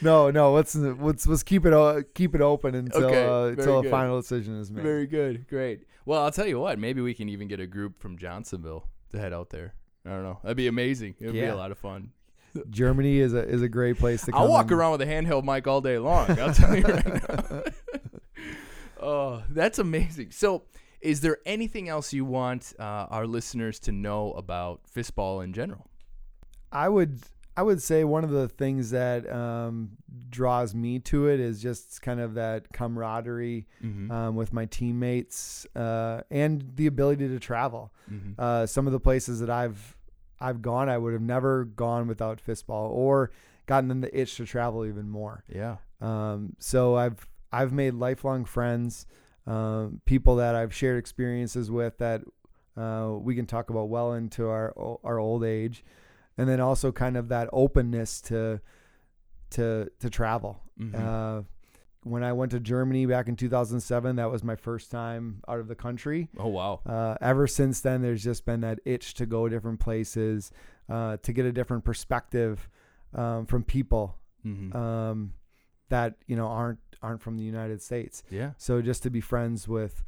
[0.00, 0.52] No, no.
[0.52, 4.20] Let's let's let's keep it o- keep it open until Okay, uh, until a final
[4.20, 4.82] decision is made.
[4.84, 5.86] very good, great.
[6.06, 6.78] Well, I'll tell you what.
[6.78, 9.74] Maybe we can even get a group from Johnsonville to head out there.
[10.06, 10.38] I don't know.
[10.42, 11.16] That'd be amazing.
[11.20, 12.12] It'd be a lot of fun.
[12.70, 14.40] Germany is a is a great place to come.
[14.42, 16.30] I'll walk and- around with a handheld mic all day long.
[16.38, 17.62] I'll tell you right now.
[19.02, 20.30] oh, that's amazing.
[20.30, 20.62] So,
[21.00, 25.88] is there anything else you want uh, our listeners to know about fistball in general?
[26.72, 27.20] I would
[27.56, 29.90] I would say one of the things that um,
[30.30, 34.10] draws me to it is just kind of that camaraderie Mm-hmm.
[34.12, 37.92] um, with my teammates uh, and the ability to travel.
[38.10, 38.32] mm-hmm.
[38.38, 39.96] Uh, some of the places that I've
[40.40, 43.32] I've gone, I would have never gone without fistball or
[43.66, 45.42] gotten in the itch to travel even more.
[45.52, 45.76] Yeah.
[46.00, 49.04] Um, so I've I've made lifelong friends,
[49.48, 52.22] um, people that I've shared experiences with that
[52.76, 54.72] uh, we can talk about well into our
[55.02, 55.84] our old age,
[56.36, 58.60] and then also kind of that openness to
[59.50, 60.60] to to travel.
[60.78, 60.94] Mhm.
[60.94, 61.42] Uh,
[62.04, 65.66] when I went to Germany back in 2007, that was my first time out of
[65.68, 66.28] the country.
[66.38, 66.80] oh wow.
[66.86, 70.52] Uh, ever since then, there's just been that itch to go different places,
[70.88, 72.68] uh, to get a different perspective
[73.14, 74.14] um, from people
[74.46, 74.74] Mm-hmm.
[74.76, 75.32] um,
[75.88, 78.22] that you know aren't aren't from the United States.
[78.30, 78.52] yeah.
[78.58, 80.04] So just to be friends with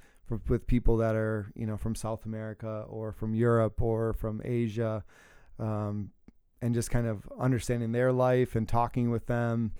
[0.48, 5.04] with people that are you know from South America or from Europe or from Asia,
[5.58, 6.10] um,
[6.62, 9.72] and just kind of understanding their life and talking with them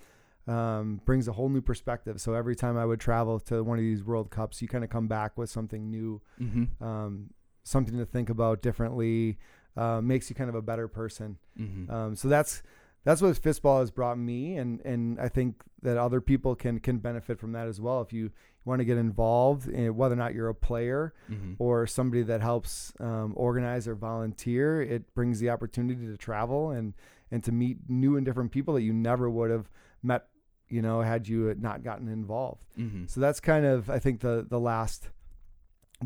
[0.49, 2.21] um, brings a whole new perspective.
[2.21, 4.91] So every time I would travel to one of these World Cups, you kind of
[4.91, 6.83] come back with something new, Mm-hmm.
[6.85, 7.31] um,
[7.63, 9.39] something to think about differently.
[9.77, 11.39] Uh, makes you kind of a better person.
[11.59, 11.91] Mm-hmm.
[11.91, 12.61] Um, so that's
[13.05, 16.99] that's what fistball has brought me, and and I think that other people can can
[16.99, 18.01] benefit from that as well.
[18.03, 18.31] If you
[18.65, 21.55] want to get involved, in whether or not you're a player mm-hmm.
[21.59, 26.95] or somebody that helps um, organize or volunteer, it brings the opportunity to travel and
[27.31, 29.71] and to meet new and different people that you never would have
[30.03, 30.27] met,
[30.69, 32.65] you know, had you not gotten involved.
[32.79, 33.05] Mm-hmm.
[33.07, 35.09] So that's kind of I think the the last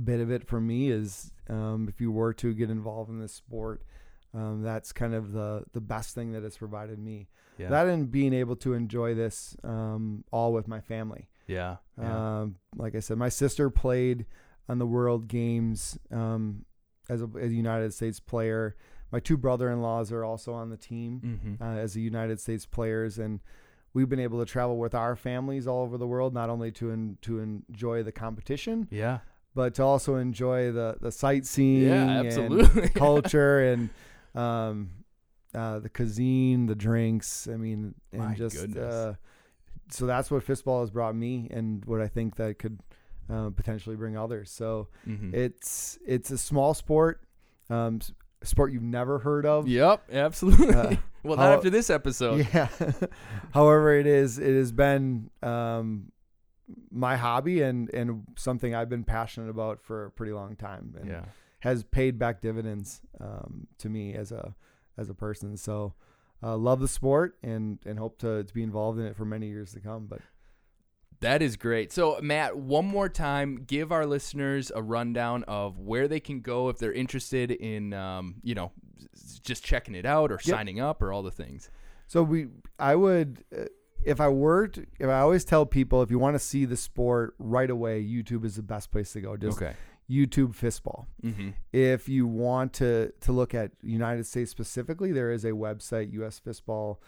[0.02, 3.32] bit of it for me is um, if you were to get involved in this
[3.32, 3.82] sport,
[4.34, 7.28] um, that's kind of the the best thing that it's provided me.
[7.58, 7.68] Yeah.
[7.68, 11.28] That and being able to enjoy this um, all with my family.
[11.46, 11.76] yeah.
[12.00, 12.40] Yeah.
[12.40, 14.26] Um, like I said, my sister played
[14.68, 16.64] on the World Games um,
[17.08, 18.74] as, a, as a United States player.
[19.12, 21.62] My two brother-in-laws are also on the team mm-hmm.
[21.62, 23.38] uh, as the United States players, and
[23.92, 26.90] we've been able to travel with our families all over the world, not only to
[26.90, 29.18] en- to enjoy the competition, yeah.
[29.54, 32.18] but to also enjoy the the sightseeing Yeah.
[32.18, 32.88] and Absolutely.
[32.94, 33.90] culture and
[34.34, 34.90] um,
[35.54, 37.48] uh, the cuisine, the drinks.
[37.48, 39.14] I mean, and My just uh,
[39.90, 42.80] so that's what fistball has brought me, and what I think that could
[43.30, 44.50] uh, potentially bring others.
[44.50, 45.34] So mm-hmm.
[45.34, 47.22] it's it's a small sport,
[47.70, 48.00] um,
[48.42, 49.68] sport you've never heard of.
[49.68, 50.10] Yep.
[50.12, 50.74] Absolutely.
[50.74, 52.46] Uh, well, how- not after this episode.
[52.52, 52.68] Yeah.
[53.52, 56.12] However, it is it has been um,
[56.90, 61.08] my hobby and and something I've been passionate about for a pretty long time, and
[61.08, 61.24] Yeah.
[61.64, 64.54] Has paid back dividends um, to me as a
[64.96, 65.56] as a person.
[65.56, 65.94] So.
[66.42, 69.46] Uh, love the sport and, and hope to, to be involved in it for many
[69.48, 70.04] years to come.
[70.04, 70.20] But
[71.20, 71.90] That is great.
[71.90, 76.68] So, Mat, one more time, give our listeners a rundown of where they can go
[76.68, 78.72] if they're interested in, um, you know,
[79.42, 80.54] just checking it out or Yep.
[80.54, 81.70] signing up or all the things.
[82.08, 82.48] So we,
[82.78, 83.64] I would, uh,
[84.04, 86.76] if I were to, if I always tell people, if you want to see the
[86.76, 89.34] sport right away, YouTube is the best place to go.
[89.38, 89.72] Just okay.
[90.10, 91.06] YouTube fistball.
[91.22, 91.50] Mm-hmm.
[91.72, 96.98] If you want to to look at United States specifically, there is a website usfistball.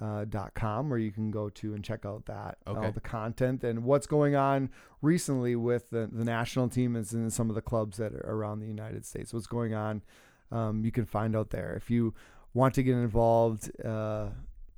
[0.00, 2.86] Uh, dot com where you can go to and check out that Okay.
[2.86, 4.70] all the content and what's going on
[5.02, 8.60] recently with the, the national team and in some of the clubs that are around
[8.60, 9.32] the United States.
[9.34, 10.02] What's going on,
[10.50, 11.74] um, you can find out there.
[11.76, 12.14] If you
[12.54, 14.30] want to get involved uh,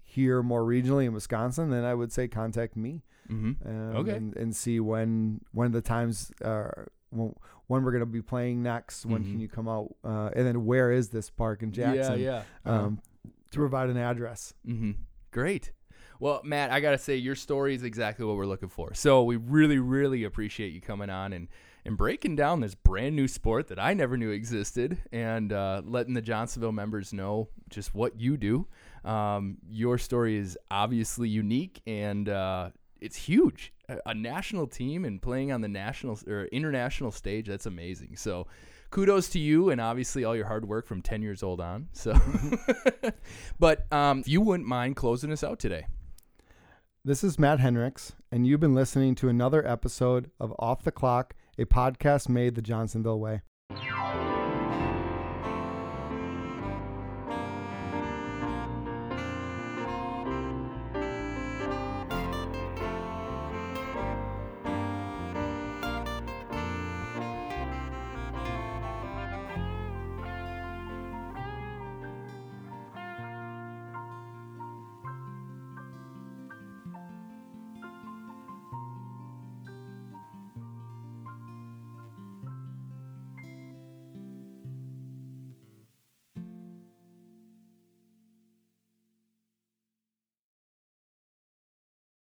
[0.03, 3.05] here more regionally in Wisconsin, then I would say contact me.
[3.31, 3.67] Mm-hmm.
[3.67, 4.17] Um, Okay.
[4.17, 7.35] And, and see when when the times are when,
[7.67, 9.07] when we're going to be playing next.
[9.07, 9.31] When Mhm.
[9.31, 9.95] can you come out?
[10.05, 12.21] Uh, and then where is this park in Jackson?
[12.21, 12.71] Yeah, yeah.
[12.71, 12.85] Uh-huh.
[12.87, 13.01] Um,
[13.53, 14.53] to provide an address.
[14.67, 14.93] Mm-hmm.
[15.31, 15.73] Great.
[16.21, 18.95] Well, Mat, I gotta say your story is exactly what we're looking for.
[18.95, 21.49] So we really, really appreciate you coming on and
[21.87, 26.15] and breaking down this brand new sport that I never knew existed, and uh, letting
[26.15, 28.67] the Johnsonville members know just what you do.
[29.05, 32.71] Um, your story is obviously unique and uh,
[33.05, 33.73] it's huge.
[33.89, 37.47] A, a national team and playing on the national or international stage.
[37.47, 38.17] That's amazing.
[38.17, 38.47] So
[38.91, 41.89] kudos to you and obviously all your hard work from 10 years old on.
[41.93, 42.15] So,
[43.59, 45.87] but um, if you wouldn't mind closing us out today.
[47.05, 51.35] This is Mat Henrichs, and you've been listening to another episode of Off the Clock,
[51.59, 53.43] a podcast made the Johnsonville way.